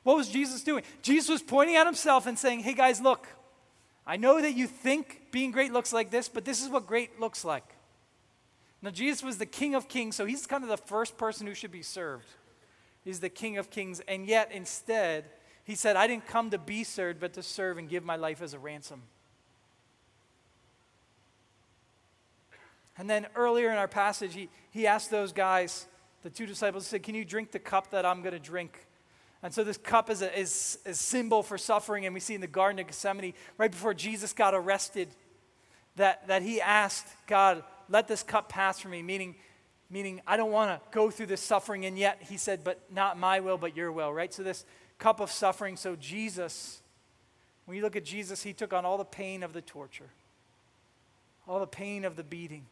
What 0.03 0.15
was 0.15 0.29
Jesus 0.29 0.63
doing? 0.63 0.84
Jesus 1.01 1.27
was 1.27 1.41
pointing 1.41 1.75
at 1.75 1.86
himself 1.86 2.25
and 2.25 2.39
saying, 2.39 2.62
Hey 2.62 2.73
guys, 2.73 3.01
look, 3.01 3.27
I 4.08 4.15
know 4.15 4.41
that 4.41 4.53
you 4.53 4.65
think 4.65 5.23
being 5.29 5.51
great 5.51 5.73
looks 5.73 5.91
like 5.91 6.12
this, 6.12 6.29
but 6.29 6.45
this 6.45 6.63
is 6.63 6.69
what 6.69 6.88
great 6.88 7.19
looks 7.19 7.43
like. 7.43 7.65
Now, 8.82 8.91
Jesus 8.91 9.21
was 9.23 9.39
the 9.39 9.45
King 9.45 9.75
of 9.75 9.89
Kings, 9.89 10.15
so 10.15 10.25
he's 10.25 10.47
kind 10.47 10.63
of 10.63 10.69
the 10.69 10.77
first 10.77 11.17
person 11.17 11.47
who 11.47 11.53
should 11.53 11.73
be 11.73 11.84
served. 11.84 12.29
He's 13.03 13.19
the 13.19 13.27
King 13.27 13.58
of 13.58 13.69
Kings, 13.69 13.99
and 14.08 14.25
yet 14.25 14.53
instead, 14.53 15.25
he 15.69 15.75
said, 15.75 15.95
I 15.95 16.08
didn't 16.08 16.25
come 16.25 16.49
to 16.49 16.58
be 16.58 16.84
served, 16.84 17.19
but 17.19 17.34
to 17.34 17.43
serve 17.43 17.77
and 17.77 17.88
give 17.88 18.03
my 18.03 18.15
life 18.15 18.41
as 18.41 18.55
a 18.55 18.60
ransom. 18.60 19.03
And 22.97 23.08
then 23.08 23.27
earlier 23.36 23.69
in 23.69 23.77
our 23.77 23.88
passage, 23.88 24.34
he, 24.34 24.49
he 24.71 24.88
asked 24.88 25.12
those 25.12 25.32
guys, 25.32 25.86
the 26.23 26.32
two 26.32 26.47
disciples 26.47 26.86
he 26.86 26.89
said, 26.89 27.03
Can 27.03 27.13
you 27.13 27.23
drink 27.23 27.51
the 27.51 27.60
cup 27.60 27.91
that 27.91 28.03
I'm 28.03 28.23
going 28.23 28.34
to 28.34 28.39
drink? 28.39 28.88
And 29.43 29.53
so 29.53 29.63
this 29.63 29.77
cup 29.77 30.10
is 30.10 30.23
a 30.23 30.36
is, 30.36 30.79
is 30.88 30.99
symbol 30.99 31.43
for 31.43 31.60
suffering, 31.60 32.08
and 32.08 32.15
we 32.15 32.19
see 32.19 32.34
in 32.34 32.41
the 32.41 32.47
Garden 32.47 32.79
of 32.79 32.88
Gethsemane, 32.88 33.36
right 33.60 33.69
before 33.69 33.93
Jesus 33.93 34.34
got 34.34 34.55
arrested, 34.55 35.10
that, 35.97 36.27
that 36.29 36.41
he 36.41 36.60
asked 36.60 37.05
God, 37.27 37.62
let 37.89 38.08
this 38.08 38.23
cup 38.23 38.49
pass 38.49 38.79
from 38.79 38.89
me, 38.89 39.03
meaning, 39.03 39.36
meaning 39.88 40.19
I 40.25 40.36
don't 40.36 40.51
want 40.51 40.71
to 40.71 40.89
go 40.89 41.12
through 41.12 41.27
this 41.27 41.41
suffering, 41.41 41.86
and 41.86 41.95
yet 41.95 42.23
he 42.27 42.38
said, 42.38 42.63
but 42.63 42.82
not 42.91 43.19
my 43.19 43.39
will, 43.39 43.60
but 43.60 43.77
your 43.77 43.91
will, 43.91 44.12
right? 44.12 44.34
So 44.34 44.41
this 44.41 44.65
cup 44.99 45.19
of 45.19 45.31
suffering, 45.31 45.77
so 45.77 45.95
Jesus, 45.95 46.81
when 47.65 47.75
you 47.75 47.81
look 47.81 47.95
at 47.95 48.05
Jesus, 48.05 48.43
he 48.43 48.53
took 48.53 48.73
on 48.73 48.85
all 48.85 48.97
the 48.97 49.05
pain 49.05 49.41
of 49.41 49.53
the 49.53 49.62
torture, 49.62 50.09
all 51.47 51.59
the 51.59 51.67
pain 51.67 52.05
of 52.05 52.15
the 52.15 52.23
beating, 52.23 52.65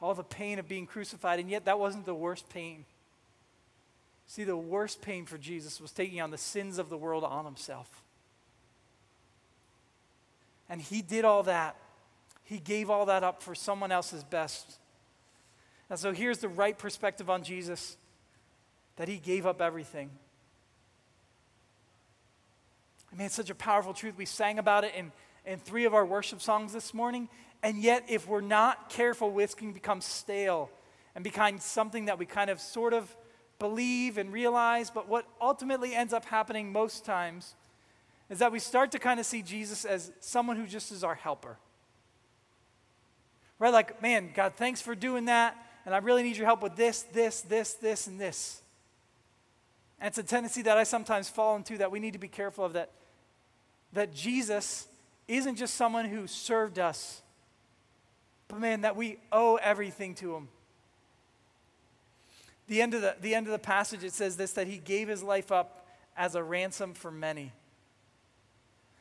all 0.00 0.14
the 0.14 0.22
pain 0.22 0.58
of 0.58 0.68
being 0.68 0.86
crucified, 0.86 1.40
and 1.40 1.50
yet 1.50 1.64
that 1.64 1.78
wasn't 1.78 2.04
the 2.04 2.14
worst 2.14 2.48
pain. 2.50 2.84
See, 4.26 4.44
the 4.44 4.56
worst 4.56 5.02
pain 5.02 5.26
for 5.26 5.38
Jesus 5.38 5.80
was 5.80 5.90
taking 5.90 6.20
on 6.20 6.30
the 6.30 6.38
sins 6.38 6.78
of 6.78 6.88
the 6.88 6.96
world 6.96 7.24
on 7.24 7.44
himself. 7.44 8.02
And 10.68 10.80
he 10.80 11.02
did 11.02 11.24
all 11.24 11.42
that. 11.44 11.76
He 12.44 12.58
gave 12.58 12.90
all 12.90 13.06
that 13.06 13.22
up 13.22 13.42
for 13.42 13.54
someone 13.54 13.92
else's 13.92 14.24
best. 14.24 14.78
And 15.90 15.98
so 15.98 16.12
here's 16.12 16.38
the 16.38 16.48
right 16.48 16.76
perspective 16.76 17.28
on 17.28 17.42
Jesus 17.42 17.96
that 18.96 19.08
he 19.08 19.18
gave 19.18 19.46
up 19.46 19.60
everything. 19.60 20.10
I 23.14 23.16
mean, 23.16 23.26
it's 23.26 23.36
such 23.36 23.50
a 23.50 23.54
powerful 23.54 23.94
truth. 23.94 24.16
We 24.18 24.26
sang 24.26 24.58
about 24.58 24.82
it 24.82 24.92
in, 24.96 25.12
in 25.46 25.60
three 25.60 25.84
of 25.84 25.94
our 25.94 26.04
worship 26.04 26.42
songs 26.42 26.72
this 26.72 26.92
morning. 26.92 27.28
And 27.62 27.80
yet, 27.80 28.06
if 28.08 28.26
we're 28.26 28.40
not 28.40 28.90
careful, 28.90 29.38
it 29.38 29.56
can 29.56 29.72
become 29.72 30.00
stale 30.00 30.68
and 31.14 31.22
become 31.22 31.60
something 31.60 32.06
that 32.06 32.18
we 32.18 32.26
kind 32.26 32.50
of 32.50 32.60
sort 32.60 32.92
of 32.92 33.14
believe 33.60 34.18
and 34.18 34.32
realize, 34.32 34.90
but 34.90 35.08
what 35.08 35.26
ultimately 35.40 35.94
ends 35.94 36.12
up 36.12 36.24
happening 36.24 36.72
most 36.72 37.04
times 37.04 37.54
is 38.28 38.40
that 38.40 38.50
we 38.50 38.58
start 38.58 38.90
to 38.90 38.98
kind 38.98 39.20
of 39.20 39.26
see 39.26 39.42
Jesus 39.42 39.84
as 39.84 40.10
someone 40.18 40.56
who 40.56 40.66
just 40.66 40.90
is 40.90 41.04
our 41.04 41.14
helper. 41.14 41.56
Right? 43.60 43.72
Like, 43.72 44.02
man, 44.02 44.30
God, 44.34 44.54
thanks 44.56 44.80
for 44.80 44.96
doing 44.96 45.26
that, 45.26 45.56
and 45.86 45.94
I 45.94 45.98
really 45.98 46.24
need 46.24 46.36
your 46.36 46.46
help 46.46 46.62
with 46.62 46.74
this, 46.74 47.02
this, 47.12 47.42
this, 47.42 47.74
this, 47.74 48.08
and 48.08 48.20
this. 48.20 48.60
And 50.00 50.08
it's 50.08 50.18
a 50.18 50.24
tendency 50.24 50.62
that 50.62 50.76
I 50.76 50.82
sometimes 50.82 51.28
fall 51.28 51.54
into 51.54 51.78
that 51.78 51.92
we 51.92 52.00
need 52.00 52.14
to 52.14 52.18
be 52.18 52.28
careful 52.28 52.64
of 52.64 52.72
that, 52.72 52.90
that 53.94 54.12
Jesus 54.12 54.86
isn't 55.26 55.56
just 55.56 55.74
someone 55.74 56.04
who 56.04 56.26
served 56.26 56.78
us, 56.78 57.22
but 58.48 58.60
man, 58.60 58.82
that 58.82 58.96
we 58.96 59.18
owe 59.32 59.56
everything 59.56 60.14
to 60.16 60.34
him. 60.34 60.48
The 62.66 62.82
end 62.82 62.94
of 62.94 63.02
the, 63.02 63.16
the 63.20 63.34
end 63.34 63.46
of 63.46 63.52
the 63.52 63.58
passage, 63.58 64.04
it 64.04 64.12
says 64.12 64.36
this 64.36 64.52
that 64.52 64.66
he 64.66 64.78
gave 64.78 65.08
his 65.08 65.22
life 65.22 65.50
up 65.52 65.86
as 66.16 66.34
a 66.34 66.42
ransom 66.42 66.94
for 66.94 67.10
many. 67.10 67.52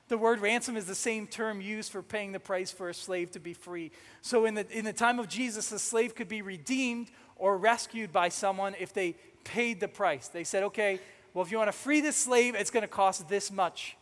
The 0.10 0.18
word 0.18 0.42
ransom 0.42 0.76
is 0.76 0.86
the 0.86 0.96
same 0.96 1.28
term 1.28 1.62
used 1.62 1.92
for 1.92 2.02
paying 2.02 2.34
the 2.34 2.40
price 2.40 2.72
for 2.72 2.90
a 2.90 2.94
slave 2.94 3.32
to 3.32 3.40
be 3.40 3.54
free. 3.54 3.92
So, 4.22 4.46
in 4.46 4.54
the, 4.54 4.66
in 4.70 4.86
the 4.86 4.94
time 4.94 5.18
of 5.18 5.28
Jesus, 5.28 5.72
a 5.72 5.80
slave 5.80 6.14
could 6.14 6.28
be 6.28 6.42
redeemed 6.42 7.10
or 7.36 7.58
rescued 7.58 8.12
by 8.12 8.30
someone 8.30 8.76
if 8.80 8.94
they 8.94 9.16
paid 9.44 9.80
the 9.80 9.88
price. 9.88 10.28
They 10.28 10.44
said, 10.44 10.64
okay, 10.64 11.00
well, 11.34 11.44
if 11.44 11.52
you 11.52 11.58
want 11.58 11.70
to 11.70 11.78
free 11.78 12.02
this 12.02 12.18
slave, 12.18 12.54
it's 12.54 12.70
going 12.70 12.82
to 12.82 12.88
cost 12.88 13.28
this 13.28 13.52
much. 13.52 13.98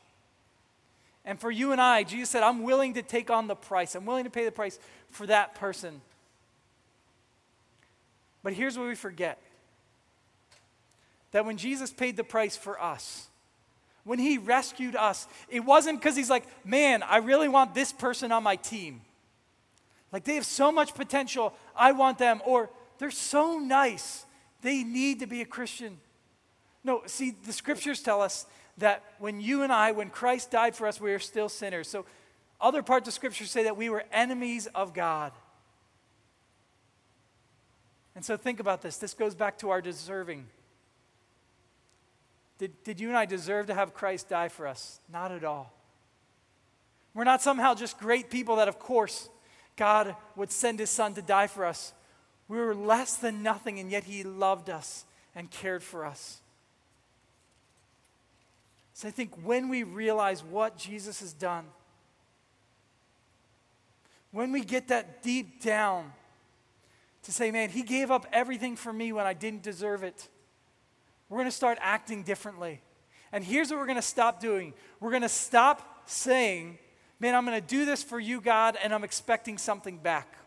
And 1.25 1.39
for 1.39 1.51
you 1.51 1.71
and 1.71 1.79
I, 1.79 2.03
Jesus 2.03 2.29
said, 2.29 2.43
I'm 2.43 2.63
willing 2.63 2.95
to 2.95 3.03
take 3.03 3.29
on 3.29 3.47
the 3.47 3.55
price. 3.55 3.95
I'm 3.95 4.05
willing 4.05 4.23
to 4.23 4.29
pay 4.29 4.45
the 4.45 4.51
price 4.51 4.79
for 5.11 5.27
that 5.27 5.55
person. 5.55 6.01
But 8.43 8.53
here's 8.53 8.77
what 8.77 8.87
we 8.87 8.95
forget 8.95 9.39
that 11.31 11.45
when 11.45 11.55
Jesus 11.55 11.91
paid 11.91 12.17
the 12.17 12.25
price 12.25 12.57
for 12.57 12.81
us, 12.81 13.27
when 14.03 14.19
he 14.19 14.37
rescued 14.37 14.95
us, 14.95 15.27
it 15.47 15.61
wasn't 15.61 15.99
because 15.99 16.15
he's 16.15 16.29
like, 16.29 16.43
man, 16.65 17.03
I 17.03 17.17
really 17.17 17.47
want 17.47 17.73
this 17.73 17.93
person 17.93 18.31
on 18.31 18.43
my 18.43 18.57
team. 18.57 19.01
Like 20.11 20.25
they 20.25 20.35
have 20.35 20.45
so 20.45 20.71
much 20.71 20.93
potential, 20.93 21.53
I 21.75 21.93
want 21.93 22.17
them. 22.17 22.41
Or 22.45 22.69
they're 22.97 23.11
so 23.11 23.59
nice, 23.59 24.25
they 24.61 24.83
need 24.83 25.19
to 25.19 25.27
be 25.27 25.41
a 25.41 25.45
Christian. 25.45 25.97
No, 26.83 27.03
see, 27.05 27.35
the 27.45 27.53
scriptures 27.53 28.01
tell 28.01 28.21
us 28.21 28.45
that 28.81 29.03
when 29.17 29.41
you 29.41 29.63
and 29.63 29.71
I, 29.71 29.91
when 29.91 30.09
Christ 30.09 30.51
died 30.51 30.75
for 30.75 30.85
us, 30.85 31.01
we 31.01 31.11
are 31.13 31.19
still 31.19 31.49
sinners. 31.49 31.87
So 31.87 32.05
other 32.59 32.83
parts 32.83 33.07
of 33.07 33.13
scripture 33.13 33.45
say 33.45 33.63
that 33.63 33.77
we 33.77 33.89
were 33.89 34.03
enemies 34.11 34.67
of 34.75 34.93
God. 34.93 35.31
And 38.13 38.23
so 38.23 38.37
think 38.37 38.59
about 38.59 38.81
this. 38.81 38.97
This 38.97 39.13
goes 39.13 39.33
back 39.33 39.57
to 39.59 39.69
our 39.69 39.81
deserving. 39.81 40.45
Did, 42.57 42.83
did 42.83 42.99
you 42.99 43.07
and 43.07 43.17
I 43.17 43.25
deserve 43.25 43.67
to 43.67 43.73
have 43.73 43.93
Christ 43.93 44.29
die 44.29 44.49
for 44.49 44.67
us? 44.67 44.99
Not 45.11 45.31
at 45.31 45.43
all. 45.43 45.73
We're 47.13 47.23
not 47.23 47.41
somehow 47.41 47.73
just 47.73 47.97
great 47.97 48.29
people 48.29 48.57
that, 48.57 48.67
of 48.67 48.77
course, 48.77 49.29
God 49.75 50.15
would 50.35 50.51
send 50.51 50.79
his 50.79 50.89
son 50.89 51.13
to 51.15 51.21
die 51.21 51.47
for 51.47 51.65
us. 51.65 51.93
We 52.47 52.57
were 52.57 52.75
less 52.75 53.15
than 53.15 53.41
nothing, 53.41 53.79
and 53.79 53.89
yet 53.89 54.03
he 54.03 54.23
loved 54.23 54.69
us 54.69 55.05
and 55.33 55.49
cared 55.49 55.83
for 55.83 56.05
us. 56.05 56.41
So 58.93 59.07
I 59.07 59.11
think 59.11 59.33
when 59.43 59.69
we 59.69 59.83
realize 59.83 60.43
what 60.43 60.77
Jesus 60.77 61.21
has 61.21 61.33
done, 61.33 61.65
when 64.31 64.51
we 64.51 64.61
get 64.63 64.89
that 64.89 65.23
deep 65.23 65.61
down 65.61 66.11
to 67.23 67.31
say, 67.31 67.51
man, 67.51 67.69
he 67.69 67.83
gave 67.83 68.11
up 68.11 68.25
everything 68.31 68.75
for 68.75 68.91
me 68.91 69.11
when 69.11 69.25
I 69.25 69.33
didn't 69.33 69.63
deserve 69.63 70.03
it 70.03 70.27
we're 71.31 71.37
going 71.37 71.49
to 71.49 71.55
start 71.55 71.77
acting 71.81 72.23
differently. 72.23 72.81
And 73.31 73.41
here's 73.41 73.71
what 73.71 73.79
we're 73.79 73.85
going 73.85 73.95
to 73.95 74.01
stop 74.01 74.41
doing 74.41 74.73
we're 74.99 75.11
going 75.11 75.21
to 75.23 75.29
stop 75.29 76.03
saying, 76.05 76.77
Man, 77.21 77.35
I'm 77.35 77.45
going 77.45 77.59
to 77.59 77.65
do 77.65 77.85
this 77.85 78.03
for 78.03 78.19
you, 78.19 78.41
God, 78.41 78.77
and 78.83 78.93
I'm 78.93 79.03
expecting 79.03 79.57
something 79.57 79.97
back. 79.97 80.37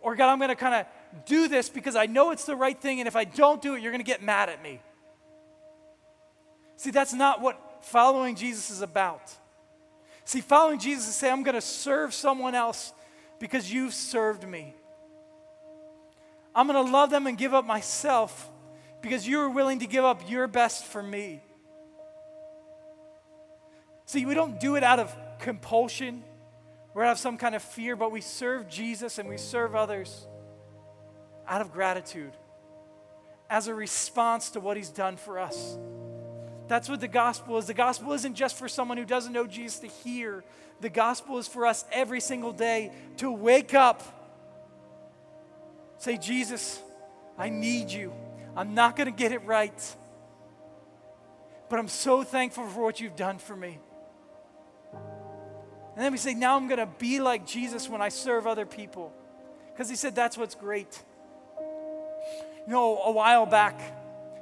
Or, 0.00 0.14
God, 0.14 0.30
I'm 0.30 0.38
going 0.38 0.48
to 0.48 0.56
kind 0.56 0.74
of 0.74 1.24
do 1.26 1.48
this 1.48 1.68
because 1.68 1.96
I 1.96 2.06
know 2.06 2.30
it's 2.30 2.44
the 2.44 2.54
right 2.54 2.80
thing, 2.80 3.00
and 3.00 3.08
if 3.08 3.16
I 3.16 3.24
don't 3.24 3.60
do 3.60 3.74
it, 3.74 3.82
you're 3.82 3.90
going 3.90 4.02
to 4.02 4.06
get 4.06 4.22
mad 4.22 4.48
at 4.48 4.62
me. 4.62 4.80
See, 6.76 6.92
that's 6.92 7.12
not 7.12 7.40
what 7.40 7.73
following 7.84 8.34
Jesus 8.34 8.70
is 8.70 8.82
about. 8.82 9.32
See, 10.24 10.40
following 10.40 10.78
Jesus 10.78 11.08
is 11.08 11.14
saying, 11.14 11.32
I'm 11.32 11.42
going 11.42 11.54
to 11.54 11.60
serve 11.60 12.14
someone 12.14 12.54
else 12.54 12.92
because 13.38 13.70
you've 13.70 13.94
served 13.94 14.48
me. 14.48 14.74
I'm 16.54 16.66
going 16.66 16.84
to 16.84 16.90
love 16.90 17.10
them 17.10 17.26
and 17.26 17.36
give 17.36 17.52
up 17.52 17.66
myself 17.66 18.50
because 19.02 19.26
you 19.28 19.38
were 19.38 19.50
willing 19.50 19.80
to 19.80 19.86
give 19.86 20.04
up 20.04 20.28
your 20.30 20.46
best 20.46 20.84
for 20.84 21.02
me. 21.02 21.42
See, 24.06 24.24
we 24.24 24.34
don't 24.34 24.58
do 24.60 24.76
it 24.76 24.82
out 24.82 24.98
of 24.98 25.14
compulsion 25.38 26.22
or 26.94 27.04
out 27.04 27.12
of 27.12 27.18
some 27.18 27.36
kind 27.36 27.54
of 27.54 27.62
fear, 27.62 27.96
but 27.96 28.12
we 28.12 28.20
serve 28.20 28.68
Jesus 28.68 29.18
and 29.18 29.28
we 29.28 29.36
serve 29.36 29.74
others 29.74 30.26
out 31.46 31.60
of 31.60 31.72
gratitude 31.72 32.32
as 33.50 33.66
a 33.66 33.74
response 33.74 34.50
to 34.50 34.60
what 34.60 34.76
he's 34.76 34.90
done 34.90 35.16
for 35.16 35.38
us. 35.38 35.76
That's 36.68 36.88
what 36.88 37.00
the 37.00 37.08
gospel 37.08 37.58
is. 37.58 37.66
The 37.66 37.74
gospel 37.74 38.12
isn't 38.12 38.34
just 38.34 38.56
for 38.56 38.68
someone 38.68 38.96
who 38.96 39.04
doesn't 39.04 39.32
know 39.32 39.46
Jesus 39.46 39.80
to 39.80 39.86
hear, 39.86 40.44
the 40.80 40.88
gospel 40.88 41.38
is 41.38 41.46
for 41.46 41.66
us 41.66 41.84
every 41.92 42.20
single 42.20 42.52
day 42.52 42.92
to 43.18 43.30
wake 43.30 43.74
up, 43.74 44.02
say, 45.98 46.16
Jesus, 46.16 46.80
I 47.38 47.48
need 47.48 47.90
you. 47.90 48.12
I'm 48.56 48.74
not 48.74 48.96
going 48.96 49.06
to 49.06 49.16
get 49.16 49.32
it 49.32 49.44
right. 49.44 49.96
But 51.68 51.78
I'm 51.78 51.88
so 51.88 52.22
thankful 52.22 52.66
for 52.68 52.82
what 52.82 53.00
you've 53.00 53.16
done 53.16 53.38
for 53.38 53.56
me. 53.56 53.78
And 54.92 56.04
then 56.04 56.12
we 56.12 56.18
say, 56.18 56.34
now 56.34 56.56
I'm 56.56 56.66
going 56.66 56.80
to 56.80 56.88
be 56.98 57.20
like 57.20 57.46
Jesus 57.46 57.88
when 57.88 58.02
I 58.02 58.08
serve 58.08 58.46
other 58.46 58.66
people. 58.66 59.12
Because 59.72 59.88
he 59.88 59.96
said 59.96 60.14
that's 60.14 60.36
what's 60.36 60.54
great. 60.54 61.02
You 62.66 62.72
know, 62.72 63.00
a 63.04 63.12
while 63.12 63.46
back, 63.46 63.80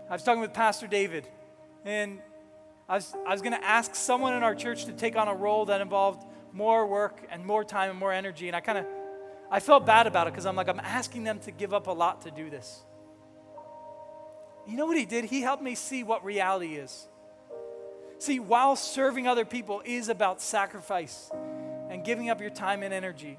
I 0.09 0.13
was 0.13 0.23
talking 0.23 0.41
with 0.41 0.53
Pastor 0.53 0.87
David, 0.87 1.27
and 1.85 2.21
I 2.89 2.97
was, 2.97 3.15
I 3.27 3.33
was 3.33 3.43
going 3.43 3.59
to 3.59 3.65
ask 3.65 3.95
someone 3.95 4.35
in 4.35 4.43
our 4.43 4.55
church 4.55 4.85
to 4.87 4.93
take 4.93 5.17
on 5.17 5.29
a 5.29 5.35
role 5.35 5.67
that 5.67 5.81
involved 5.81 6.25
more 6.53 6.87
work 6.87 7.27
and 7.31 7.45
more 7.45 7.65
time 7.65 7.91
and 7.91 7.99
more 7.99 8.13
energy. 8.13 8.49
And 8.49 8.57
I 8.57 8.61
kind 8.61 8.79
of, 8.79 8.87
I 9.51 9.61
felt 9.61 9.87
bad 9.87 10.07
about 10.07 10.27
it 10.27 10.33
because 10.33 10.47
I'm 10.47 10.57
like, 10.57 10.69
I'm 10.69 10.81
asking 10.81 11.25
them 11.25 11.39
to 11.41 11.51
give 11.51 11.73
up 11.73 11.87
a 11.87 11.93
lot 11.93 12.23
to 12.23 12.31
do 12.31 12.51
this. 12.51 12.83
You 14.67 14.77
know 14.77 14.87
what 14.87 14.97
he 14.97 15.07
did? 15.07 15.25
He 15.25 15.41
helped 15.41 15.63
me 15.63 15.75
see 15.75 16.05
what 16.05 16.25
reality 16.25 16.75
is. 16.75 17.09
See, 18.19 18.39
while 18.39 18.77
serving 18.77 19.27
other 19.27 19.45
people 19.45 19.83
is 19.85 20.09
about 20.09 20.41
sacrifice 20.41 21.31
and 21.91 22.05
giving 22.05 22.31
up 22.31 22.41
your 22.41 22.51
time 22.51 22.83
and 22.83 22.95
energy, 22.95 23.39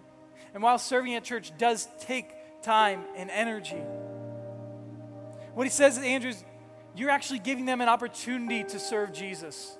and 0.54 0.62
while 0.62 0.78
serving 0.78 1.16
at 1.16 1.24
church 1.24 1.54
does 1.58 1.88
take 2.02 2.34
time 2.62 3.06
and 3.16 3.30
energy, 3.32 3.82
what 5.54 5.64
he 5.64 5.70
says 5.70 5.98
is, 5.98 6.04
Andrew, 6.04 6.34
you're 6.96 7.10
actually 7.10 7.40
giving 7.40 7.66
them 7.66 7.82
an 7.82 7.90
opportunity 7.90 8.64
to 8.64 8.80
serve 8.80 9.14
Jesus. 9.14 9.78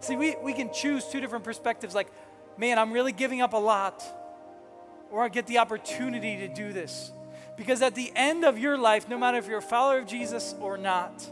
See, 0.00 0.16
we, 0.16 0.36
we 0.42 0.52
can 0.52 0.72
choose 0.72 1.06
two 1.06 1.20
different 1.20 1.44
perspectives 1.44 1.94
like, 1.94 2.08
man, 2.58 2.78
I'm 2.78 2.92
really 2.92 3.12
giving 3.12 3.40
up 3.40 3.54
a 3.54 3.58
lot, 3.58 4.02
or 5.10 5.22
I 5.22 5.28
get 5.28 5.46
the 5.46 5.58
opportunity 5.58 6.36
to 6.38 6.48
do 6.48 6.72
this. 6.72 7.12
Because 7.56 7.80
at 7.80 7.94
the 7.94 8.12
end 8.14 8.44
of 8.44 8.58
your 8.58 8.76
life, 8.76 9.08
no 9.08 9.16
matter 9.16 9.38
if 9.38 9.46
you're 9.46 9.58
a 9.58 9.62
follower 9.62 9.98
of 9.98 10.06
Jesus 10.06 10.54
or 10.60 10.76
not, 10.76 11.26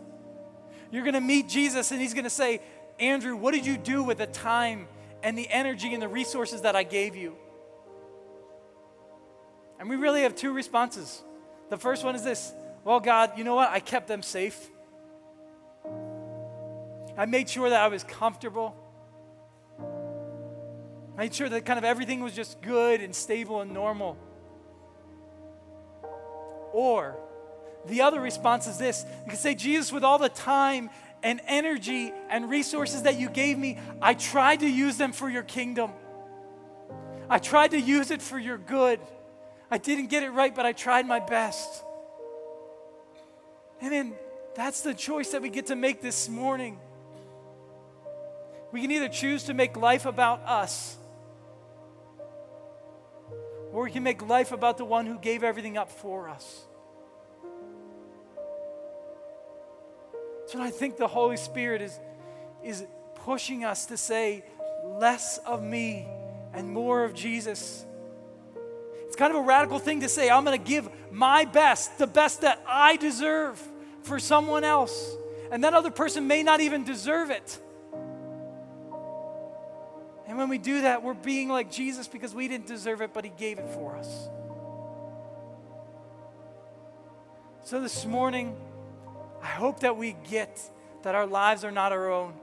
you're 0.90 1.02
going 1.02 1.14
to 1.14 1.20
meet 1.20 1.48
Jesus 1.48 1.90
and 1.90 2.00
he's 2.00 2.14
going 2.14 2.24
to 2.24 2.30
say, 2.30 2.60
Andrew, 2.98 3.36
what 3.36 3.52
did 3.52 3.66
you 3.66 3.76
do 3.76 4.02
with 4.02 4.18
the 4.18 4.26
time 4.26 4.86
and 5.22 5.36
the 5.36 5.48
energy 5.50 5.92
and 5.92 6.02
the 6.02 6.08
resources 6.08 6.62
that 6.62 6.76
I 6.76 6.82
gave 6.82 7.16
you? 7.16 7.36
And 9.78 9.90
we 9.90 9.96
really 9.96 10.22
have 10.22 10.34
two 10.34 10.52
responses. 10.52 11.22
The 11.68 11.76
first 11.76 12.04
one 12.04 12.14
is 12.14 12.22
this 12.22 12.52
Well, 12.84 13.00
God, 13.00 13.32
you 13.38 13.44
know 13.44 13.54
what? 13.54 13.70
I 13.70 13.80
kept 13.80 14.08
them 14.08 14.22
safe. 14.22 14.68
I 17.16 17.26
made 17.26 17.48
sure 17.48 17.70
that 17.70 17.80
I 17.80 17.88
was 17.88 18.04
comfortable. 18.04 18.76
I 21.16 21.22
made 21.22 21.34
sure 21.34 21.48
that 21.48 21.64
kind 21.64 21.78
of 21.78 21.84
everything 21.84 22.20
was 22.20 22.34
just 22.34 22.60
good 22.60 23.00
and 23.00 23.14
stable 23.14 23.60
and 23.60 23.72
normal. 23.72 24.18
Or 26.72 27.16
the 27.86 28.02
other 28.02 28.20
response 28.20 28.66
is 28.66 28.78
this 28.78 29.06
you 29.24 29.30
can 29.30 29.38
say, 29.38 29.54
Jesus, 29.54 29.92
with 29.92 30.04
all 30.04 30.18
the 30.18 30.28
time 30.28 30.90
and 31.22 31.40
energy 31.46 32.12
and 32.28 32.50
resources 32.50 33.02
that 33.02 33.18
you 33.18 33.30
gave 33.30 33.56
me, 33.56 33.78
I 34.02 34.14
tried 34.14 34.60
to 34.60 34.68
use 34.68 34.98
them 34.98 35.12
for 35.12 35.30
your 35.30 35.44
kingdom. 35.44 35.92
I 37.30 37.38
tried 37.38 37.70
to 37.70 37.80
use 37.80 38.10
it 38.10 38.20
for 38.20 38.38
your 38.38 38.58
good. 38.58 39.00
I 39.70 39.78
didn't 39.78 40.08
get 40.08 40.22
it 40.22 40.30
right, 40.30 40.54
but 40.54 40.66
I 40.66 40.72
tried 40.72 41.06
my 41.06 41.20
best. 41.20 41.83
And 43.84 43.92
then 43.92 44.14
that's 44.54 44.80
the 44.80 44.94
choice 44.94 45.32
that 45.32 45.42
we 45.42 45.50
get 45.50 45.66
to 45.66 45.76
make 45.76 46.00
this 46.00 46.26
morning. 46.26 46.78
We 48.72 48.80
can 48.80 48.90
either 48.90 49.10
choose 49.10 49.44
to 49.44 49.52
make 49.52 49.76
life 49.76 50.06
about 50.06 50.40
us, 50.46 50.96
or 53.74 53.82
we 53.82 53.90
can 53.90 54.02
make 54.02 54.26
life 54.26 54.52
about 54.52 54.78
the 54.78 54.86
one 54.86 55.04
who 55.04 55.18
gave 55.18 55.44
everything 55.44 55.76
up 55.76 55.90
for 55.90 56.30
us. 56.30 56.62
So 60.46 60.62
I 60.62 60.70
think 60.70 60.96
the 60.96 61.06
Holy 61.06 61.36
Spirit 61.36 61.82
is, 61.82 62.00
is 62.62 62.86
pushing 63.16 63.66
us 63.66 63.84
to 63.86 63.98
say, 63.98 64.46
less 64.82 65.36
of 65.44 65.62
me 65.62 66.08
and 66.54 66.70
more 66.70 67.04
of 67.04 67.12
Jesus. 67.12 67.84
It's 69.06 69.14
kind 69.14 69.30
of 69.30 69.40
a 69.40 69.46
radical 69.46 69.78
thing 69.78 70.00
to 70.00 70.08
say, 70.08 70.30
I'm 70.30 70.46
going 70.46 70.58
to 70.58 70.70
give 70.70 70.88
my 71.12 71.44
best, 71.44 71.98
the 71.98 72.06
best 72.06 72.40
that 72.40 72.64
I 72.66 72.96
deserve 72.96 73.62
for 74.04 74.18
someone 74.18 74.64
else. 74.64 75.16
And 75.50 75.64
that 75.64 75.74
other 75.74 75.90
person 75.90 76.26
may 76.26 76.42
not 76.42 76.60
even 76.60 76.84
deserve 76.84 77.30
it. 77.30 77.60
And 80.26 80.38
when 80.38 80.48
we 80.48 80.58
do 80.58 80.82
that, 80.82 81.02
we're 81.02 81.14
being 81.14 81.48
like 81.48 81.70
Jesus 81.70 82.08
because 82.08 82.34
we 82.34 82.48
didn't 82.48 82.66
deserve 82.66 83.02
it, 83.02 83.12
but 83.12 83.24
He 83.24 83.32
gave 83.36 83.58
it 83.58 83.68
for 83.70 83.96
us. 83.96 84.28
So 87.64 87.80
this 87.80 88.04
morning, 88.04 88.56
I 89.42 89.46
hope 89.46 89.80
that 89.80 89.96
we 89.96 90.16
get 90.28 90.60
that 91.02 91.14
our 91.14 91.26
lives 91.26 91.64
are 91.64 91.70
not 91.70 91.92
our 91.92 92.10
own. 92.10 92.34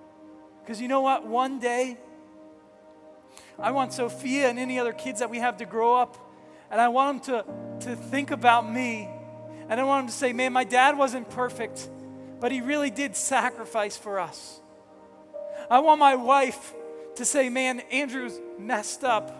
Because 0.61 0.79
you 0.79 0.87
know 0.87 1.01
what? 1.01 1.25
One 1.25 1.59
day, 1.59 1.97
I 3.59 3.71
want 3.71 3.93
Sophia 3.93 4.49
and 4.49 4.57
any 4.57 4.79
other 4.79 4.93
kids 4.93 5.19
that 5.19 5.29
we 5.29 5.39
have 5.39 5.57
to 5.57 5.65
grow 5.65 5.95
up, 5.95 6.17
and 6.69 6.79
I 6.79 6.87
want 6.87 7.23
them 7.23 7.43
to, 7.79 7.87
to 7.87 7.95
think 7.95 8.31
about 8.31 8.71
me. 8.71 9.09
And 9.71 9.79
I 9.79 9.85
want 9.85 10.01
them 10.01 10.07
to 10.07 10.13
say, 10.13 10.33
man, 10.33 10.51
my 10.51 10.65
dad 10.65 10.97
wasn't 10.97 11.29
perfect, 11.29 11.89
but 12.41 12.51
he 12.51 12.59
really 12.59 12.89
did 12.89 13.15
sacrifice 13.15 13.95
for 13.95 14.19
us. 14.19 14.59
I 15.69 15.79
want 15.79 15.97
my 15.97 16.15
wife 16.15 16.73
to 17.15 17.23
say, 17.23 17.47
man, 17.47 17.79
Andrew's 17.89 18.37
messed 18.59 19.05
up, 19.05 19.33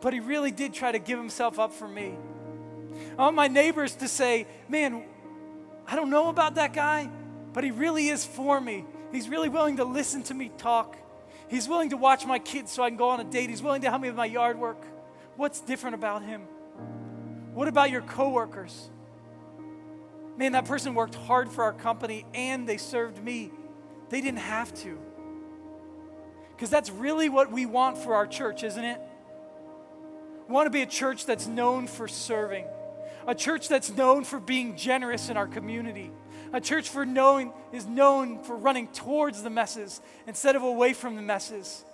but 0.00 0.12
he 0.12 0.20
really 0.20 0.52
did 0.52 0.72
try 0.72 0.92
to 0.92 1.00
give 1.00 1.18
himself 1.18 1.58
up 1.58 1.72
for 1.72 1.88
me. 1.88 2.14
I 3.18 3.22
want 3.22 3.34
my 3.34 3.48
neighbors 3.48 3.96
to 3.96 4.06
say, 4.06 4.46
man, 4.68 5.02
I 5.84 5.96
don't 5.96 6.10
know 6.10 6.28
about 6.28 6.54
that 6.54 6.72
guy, 6.72 7.10
but 7.52 7.64
he 7.64 7.72
really 7.72 8.08
is 8.08 8.24
for 8.24 8.60
me. 8.60 8.84
He's 9.10 9.28
really 9.28 9.48
willing 9.48 9.78
to 9.78 9.84
listen 9.84 10.22
to 10.24 10.34
me 10.34 10.52
talk. 10.58 10.96
He's 11.48 11.68
willing 11.68 11.90
to 11.90 11.96
watch 11.96 12.24
my 12.24 12.38
kids 12.38 12.70
so 12.70 12.84
I 12.84 12.88
can 12.90 12.98
go 12.98 13.08
on 13.08 13.18
a 13.18 13.24
date. 13.24 13.50
He's 13.50 13.64
willing 13.64 13.82
to 13.82 13.90
help 13.90 14.00
me 14.00 14.10
with 14.10 14.16
my 14.16 14.26
yard 14.26 14.60
work. 14.60 14.86
What's 15.34 15.60
different 15.60 15.96
about 15.96 16.22
him? 16.22 16.42
What 17.54 17.68
about 17.68 17.90
your 17.90 18.02
coworkers? 18.02 18.90
Man, 20.36 20.52
that 20.52 20.64
person 20.64 20.94
worked 20.94 21.14
hard 21.14 21.50
for 21.50 21.64
our 21.64 21.72
company 21.72 22.24
and 22.34 22.66
they 22.66 22.78
served 22.78 23.22
me. 23.22 23.52
They 24.08 24.20
didn't 24.20 24.40
have 24.40 24.72
to. 24.82 24.98
Because 26.50 26.70
that's 26.70 26.90
really 26.90 27.28
what 27.28 27.52
we 27.52 27.66
want 27.66 27.98
for 27.98 28.14
our 28.14 28.26
church, 28.26 28.62
isn't 28.62 28.84
it? 28.84 29.00
We 30.48 30.54
want 30.54 30.66
to 30.66 30.70
be 30.70 30.82
a 30.82 30.86
church 30.86 31.26
that's 31.26 31.46
known 31.46 31.86
for 31.86 32.08
serving, 32.08 32.66
a 33.26 33.34
church 33.34 33.68
that's 33.68 33.90
known 33.90 34.24
for 34.24 34.40
being 34.40 34.76
generous 34.76 35.28
in 35.28 35.36
our 35.36 35.46
community, 35.46 36.10
a 36.52 36.60
church 36.60 36.88
for 36.88 37.04
knowing 37.06 37.52
is 37.72 37.86
known 37.86 38.42
for 38.42 38.56
running 38.56 38.88
towards 38.88 39.42
the 39.42 39.50
messes 39.50 40.00
instead 40.26 40.56
of 40.56 40.62
away 40.62 40.92
from 40.92 41.16
the 41.16 41.22
messes. 41.22 41.84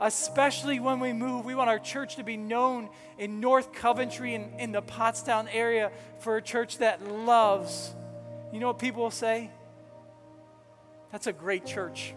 Especially 0.00 0.78
when 0.78 1.00
we 1.00 1.12
move, 1.12 1.44
we 1.44 1.54
want 1.54 1.68
our 1.68 1.78
church 1.78 2.16
to 2.16 2.24
be 2.24 2.36
known 2.36 2.88
in 3.18 3.40
North 3.40 3.72
Coventry 3.72 4.34
and 4.34 4.60
in 4.60 4.70
the 4.72 4.82
Pottstown 4.82 5.48
area 5.52 5.90
for 6.20 6.36
a 6.36 6.42
church 6.42 6.78
that 6.78 7.04
loves. 7.04 7.94
You 8.52 8.60
know 8.60 8.68
what 8.68 8.78
people 8.78 9.02
will 9.02 9.10
say? 9.10 9.50
That's 11.10 11.26
a 11.26 11.32
great 11.32 11.66
church. 11.66 12.14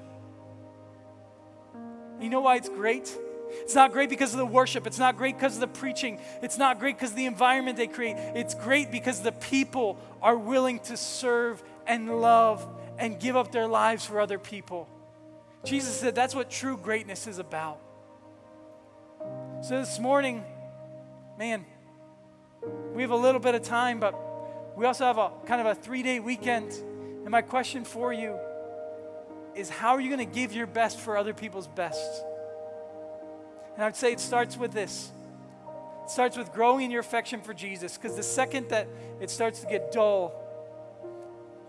You 2.20 2.30
know 2.30 2.41
why 2.41 2.58
it's 2.58 2.70
great? 2.70 3.17
It's 3.62 3.76
not 3.76 3.91
great 3.91 4.10
because 4.10 4.32
of 4.32 4.38
the 4.38 4.46
worship. 4.46 4.86
It's 4.86 5.00
not 5.00 5.17
great 5.17 5.36
because 5.36 5.56
of 5.56 5.62
the 5.62 5.67
preaching. 5.67 6.20
It's 6.41 6.58
not 6.58 6.80
great 6.80 6.98
because 6.98 7.12
of 7.12 7.17
the 7.17 7.26
environment 7.26 7.78
they 7.78 7.88
create. 7.88 8.15
It's 8.17 8.54
great 8.54 8.91
because 8.91 9.22
the 9.22 9.32
people 9.32 9.98
are 10.22 10.38
willing 10.38 10.80
to 10.82 10.98
serve 10.98 11.62
and 11.88 12.22
love 12.22 12.65
and 12.98 13.20
give 13.20 13.36
up 13.36 13.52
their 13.52 13.67
lives 13.67 14.06
for 14.06 14.22
other 14.22 14.38
people. 14.38 14.88
Jesus 15.63 15.95
said 15.95 16.15
that's 16.15 16.34
what 16.34 16.50
true 16.50 16.78
greatness 16.78 17.28
is 17.28 17.38
about. 17.38 17.80
So 19.62 19.80
this 19.80 20.00
morning, 20.00 20.43
man, 21.38 21.65
we 22.93 23.04
have 23.04 23.12
a 23.12 23.15
little 23.15 23.39
bit 23.39 23.54
of 23.54 23.62
time, 23.62 24.00
but 24.00 24.15
we 24.76 24.86
also 24.86 25.06
have 25.06 25.17
a 25.17 25.32
kind 25.45 25.62
of 25.62 25.67
a 25.67 25.76
three 25.76 26.02
day 26.02 26.19
weekend. 26.19 26.71
And 26.71 27.30
my 27.30 27.41
question 27.41 27.84
for 27.84 28.12
you 28.12 28.38
is 29.56 29.69
how 29.69 29.91
are 29.91 30.02
you 30.02 30.10
going 30.10 30.28
to 30.28 30.34
give 30.34 30.54
your 30.54 30.65
best 30.65 31.00
for 31.00 31.17
other 31.17 31.34
people's 31.34 31.67
best? 31.67 32.24
And 33.76 33.84
I'd 33.84 33.95
say 33.95 34.12
it 34.12 34.19
starts 34.19 34.58
with 34.58 34.71
this. 34.71 35.12
It 36.04 36.10
starts 36.10 36.38
with 36.38 36.52
growing 36.52 36.86
in 36.86 36.91
your 36.91 37.02
affection 37.02 37.41
for 37.41 37.54
Jesus, 37.54 37.97
because 37.97 38.17
the 38.17 38.24
second 38.24 38.69
that 38.69 38.88
it 39.19 39.30
starts 39.30 39.62
to 39.62 39.67
get 39.67 39.91
dull, 39.91 40.34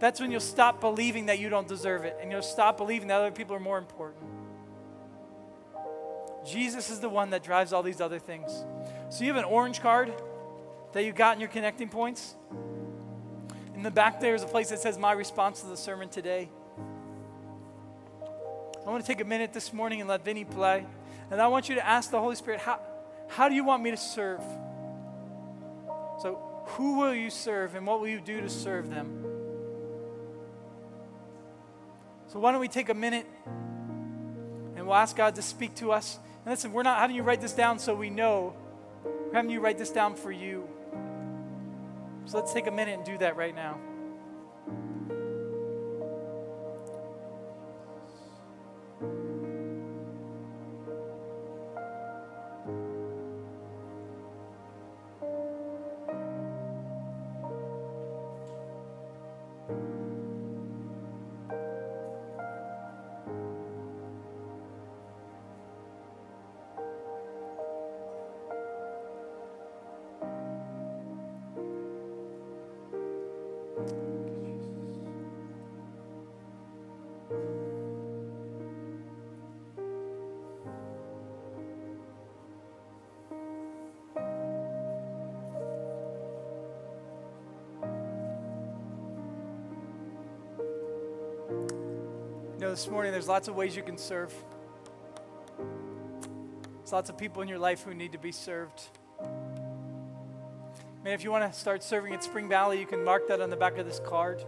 that's 0.03 0.19
when 0.21 0.33
you'll 0.33 0.41
stop 0.41 0.81
believing 0.81 1.27
that 1.27 1.39
you 1.39 1.49
don't 1.49 1.69
deserve 1.69 2.05
it, 2.05 2.19
and 2.21 2.33
you'll 2.33 2.43
stop 2.43 2.77
believing 2.77 3.07
that 3.07 3.21
other 3.21 3.31
people 3.31 3.55
are 3.55 3.61
more 3.61 3.79
important. 3.79 4.25
Jesus 6.45 6.91
is 6.91 6.99
the 6.99 7.09
one 7.09 7.31
that 7.31 7.45
drives 7.45 7.73
all 7.73 7.85
these 7.85 8.01
other 8.01 8.19
things. 8.19 8.65
So 9.11 9.23
you 9.23 9.33
have 9.33 9.37
an 9.37 9.45
orange 9.45 9.81
card 9.81 10.13
that 10.93 11.05
you 11.05 11.13
got 11.13 11.37
in 11.37 11.41
your 11.41 11.49
connecting 11.49 11.89
points. 11.89 12.35
In 13.77 13.85
the 13.85 13.93
back 13.93 14.19
there 14.19 14.35
is 14.35 14.43
a 14.43 14.47
place 14.47 14.71
that 14.71 14.81
says 14.81 14.99
My 14.99 15.13
response 15.13 15.61
to 15.61 15.69
the 15.69 15.77
sermon 15.77 16.09
today. 16.09 16.49
I 18.85 18.91
want 18.91 19.05
to 19.05 19.07
take 19.07 19.21
a 19.21 19.25
minute 19.25 19.53
this 19.53 19.73
morning 19.73 20.01
and 20.01 20.11
let 20.11 20.25
Vinny 20.25 20.45
play. 20.45 20.85
And 21.31 21.41
I 21.41 21.47
want 21.47 21.69
you 21.69 21.77
to 21.77 21.87
ask 21.87 22.11
the 22.11 22.19
Holy 22.19 22.35
Spirit, 22.35 22.59
how, 22.59 22.81
how 23.29 23.49
do 23.49 23.55
you 23.55 23.63
want 23.63 23.85
me 23.85 23.93
to 23.93 23.97
serve? 23.97 24.43
So, 26.21 26.43
who 26.71 26.99
will 26.99 27.15
you 27.15 27.31
serve 27.31 27.77
and 27.77 27.87
what 27.87 28.01
will 28.01 28.09
you 28.09 28.21
do 28.21 28.41
to 28.41 28.49
serve 28.49 28.91
them? 28.91 29.32
So, 32.33 32.39
why 32.39 32.51
don't 32.51 32.63
we 32.63 32.69
take 32.69 32.89
a 32.89 32.95
minute 32.95 33.27
and 34.75 34.87
we'll 34.87 34.95
ask 34.95 35.15
God 35.15 35.35
to 35.35 35.43
speak 35.43 35.75
to 35.77 35.93
us. 35.93 36.19
And 36.47 36.51
listen, 36.51 36.73
we're 36.73 36.83
not 36.83 36.99
having 36.99 37.15
you 37.15 37.23
write 37.23 37.43
this 37.43 37.53
down 37.53 37.79
so 37.79 37.95
we 37.95 38.09
know, 38.09 38.55
we're 39.05 39.35
having 39.35 39.51
you 39.51 39.61
write 39.61 39.77
this 39.77 39.91
down 39.91 40.15
for 40.15 40.33
you. 40.33 40.67
So, 42.25 42.39
let's 42.39 42.55
take 42.55 42.69
a 42.69 42.71
minute 42.71 42.97
and 42.97 43.05
do 43.05 43.19
that 43.19 43.37
right 43.37 43.55
now. 43.55 43.79
This 92.73 92.89
morning 92.89 93.13
there's 93.13 93.29
lots 93.29 93.49
of 93.49 93.55
ways 93.55 93.77
you 93.77 93.83
can 93.83 93.99
serve. 93.99 94.33
There's 95.59 96.91
lots 96.91 97.11
of 97.11 97.19
people 97.19 97.43
in 97.43 97.49
your 97.49 97.59
life 97.59 97.85
who 97.85 97.93
need 97.93 98.13
to 98.13 98.19
be 98.19 98.33
served. 98.33 98.81
Man, 101.05 101.13
if 101.13 101.23
you 101.23 101.31
want 101.31 101.53
to 101.53 101.59
start 101.59 101.83
serving 101.83 102.15
at 102.15 102.25
Spring 102.25 102.49
Valley, 102.49 102.81
you 102.81 102.87
can 102.87 103.05
mark 103.05 103.29
that 103.29 103.43
on 103.43 103.51
the 103.51 103.57
back 103.57 103.77
of 103.77 103.85
this 103.85 104.01
card. 104.01 104.43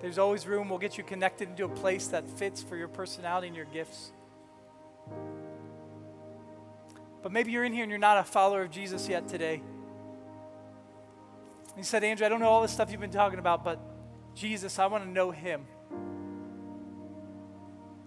There's 0.00 0.18
always 0.18 0.44
room. 0.44 0.68
We'll 0.68 0.80
get 0.80 0.98
you 0.98 1.04
connected 1.04 1.48
into 1.48 1.64
a 1.64 1.68
place 1.68 2.08
that 2.08 2.28
fits 2.28 2.64
for 2.64 2.76
your 2.76 2.88
personality 2.88 3.46
and 3.46 3.54
your 3.54 3.66
gifts. 3.66 4.10
But 7.22 7.30
maybe 7.30 7.52
you're 7.52 7.64
in 7.64 7.72
here 7.72 7.84
and 7.84 7.90
you're 7.92 8.00
not 8.00 8.18
a 8.18 8.24
follower 8.24 8.62
of 8.62 8.72
Jesus 8.72 9.08
yet 9.08 9.28
today. 9.28 9.62
He 11.76 11.84
said, 11.84 12.02
Andrew, 12.02 12.26
I 12.26 12.28
don't 12.28 12.40
know 12.40 12.48
all 12.48 12.62
the 12.62 12.66
stuff 12.66 12.90
you've 12.90 13.00
been 13.00 13.12
talking 13.12 13.38
about, 13.38 13.62
but 13.62 13.78
Jesus, 14.34 14.80
I 14.80 14.86
want 14.86 15.04
to 15.04 15.10
know 15.10 15.30
him. 15.30 15.68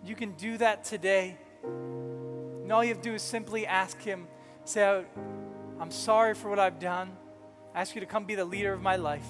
You 0.04 0.16
can 0.16 0.34
do 0.34 0.58
that 0.58 0.84
today. 0.84 1.38
And 1.64 2.72
all 2.72 2.84
you 2.84 2.90
have 2.90 3.02
to 3.02 3.10
do 3.10 3.16
is 3.16 3.22
simply 3.22 3.66
ask 3.66 4.02
him, 4.02 4.28
say, 4.66 5.04
I'm 5.80 5.92
sorry 5.92 6.34
for 6.34 6.50
what 6.50 6.60
I've 6.60 6.80
done. 6.80 7.12
I 7.74 7.82
ask 7.82 7.96
you 7.96 8.02
to 8.02 8.08
come 8.08 8.26
be 8.26 8.36
the 8.36 8.46
leader 8.46 8.74
of 8.74 8.82
my 8.82 8.98
life. 8.98 9.26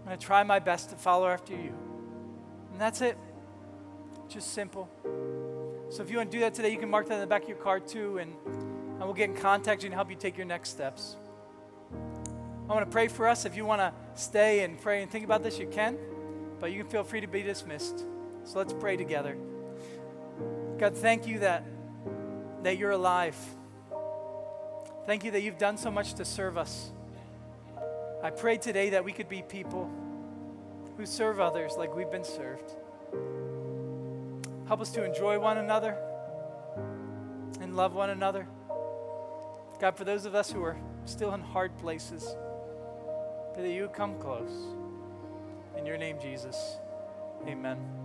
I'm 0.00 0.06
going 0.06 0.18
to 0.18 0.24
try 0.24 0.42
my 0.42 0.58
best 0.58 0.90
to 0.90 0.96
follow 0.96 1.28
after 1.28 1.52
you. 1.52 1.74
And 2.72 2.80
that's 2.80 3.00
it. 3.00 3.18
Just 4.28 4.52
simple. 4.52 4.88
So 5.90 6.02
if 6.02 6.10
you 6.10 6.18
want 6.18 6.30
to 6.30 6.36
do 6.36 6.40
that 6.40 6.54
today, 6.54 6.70
you 6.70 6.78
can 6.78 6.90
mark 6.90 7.08
that 7.08 7.14
in 7.14 7.20
the 7.20 7.26
back 7.26 7.42
of 7.42 7.48
your 7.48 7.58
card 7.58 7.86
too, 7.86 8.18
and 8.18 8.34
I 9.00 9.04
will 9.04 9.14
get 9.14 9.30
in 9.30 9.36
contact 9.36 9.82
you 9.82 9.86
and 9.86 9.94
help 9.94 10.10
you 10.10 10.16
take 10.16 10.36
your 10.36 10.46
next 10.46 10.70
steps. 10.70 11.16
I 12.68 12.74
want 12.74 12.84
to 12.84 12.90
pray 12.90 13.08
for 13.08 13.26
us. 13.26 13.46
If 13.46 13.56
you 13.56 13.64
want 13.64 13.80
to 13.80 13.92
stay 14.14 14.64
and 14.64 14.78
pray 14.80 15.02
and 15.02 15.10
think 15.10 15.24
about 15.24 15.42
this, 15.42 15.58
you 15.58 15.66
can, 15.66 15.96
but 16.60 16.72
you 16.72 16.82
can 16.82 16.90
feel 16.90 17.04
free 17.04 17.22
to 17.22 17.26
be 17.26 17.42
dismissed. 17.42 18.04
So 18.48 18.56
let's 18.56 18.72
pray 18.72 18.96
together. 18.96 19.36
God, 20.78 20.96
thank 20.96 21.26
you 21.26 21.40
that, 21.40 21.64
that 22.62 22.78
you're 22.78 22.92
alive. 22.92 23.36
Thank 25.04 25.24
you 25.24 25.32
that 25.32 25.42
you've 25.42 25.58
done 25.58 25.76
so 25.76 25.90
much 25.90 26.14
to 26.14 26.24
serve 26.24 26.56
us. 26.56 26.90
I 28.22 28.30
pray 28.30 28.56
today 28.56 28.90
that 28.90 29.04
we 29.04 29.12
could 29.12 29.28
be 29.28 29.42
people 29.42 29.90
who 30.96 31.04
serve 31.04 31.40
others 31.40 31.74
like 31.76 31.94
we've 31.94 32.10
been 32.10 32.24
served. 32.24 32.72
Help 34.66 34.80
us 34.80 34.92
to 34.92 35.04
enjoy 35.04 35.38
one 35.38 35.58
another 35.58 35.98
and 37.60 37.76
love 37.76 37.94
one 37.94 38.08
another. 38.08 38.48
God, 39.78 39.94
for 39.94 40.04
those 40.04 40.24
of 40.24 40.34
us 40.34 40.50
who 40.50 40.62
are 40.62 40.78
still 41.04 41.34
in 41.34 41.42
hard 41.42 41.76
places, 41.76 42.34
pray 43.52 43.64
that 43.64 43.74
you 43.74 43.88
come 43.88 44.18
close. 44.18 44.74
In 45.76 45.84
your 45.84 45.98
name, 45.98 46.16
Jesus, 46.18 46.78
amen. 47.46 47.97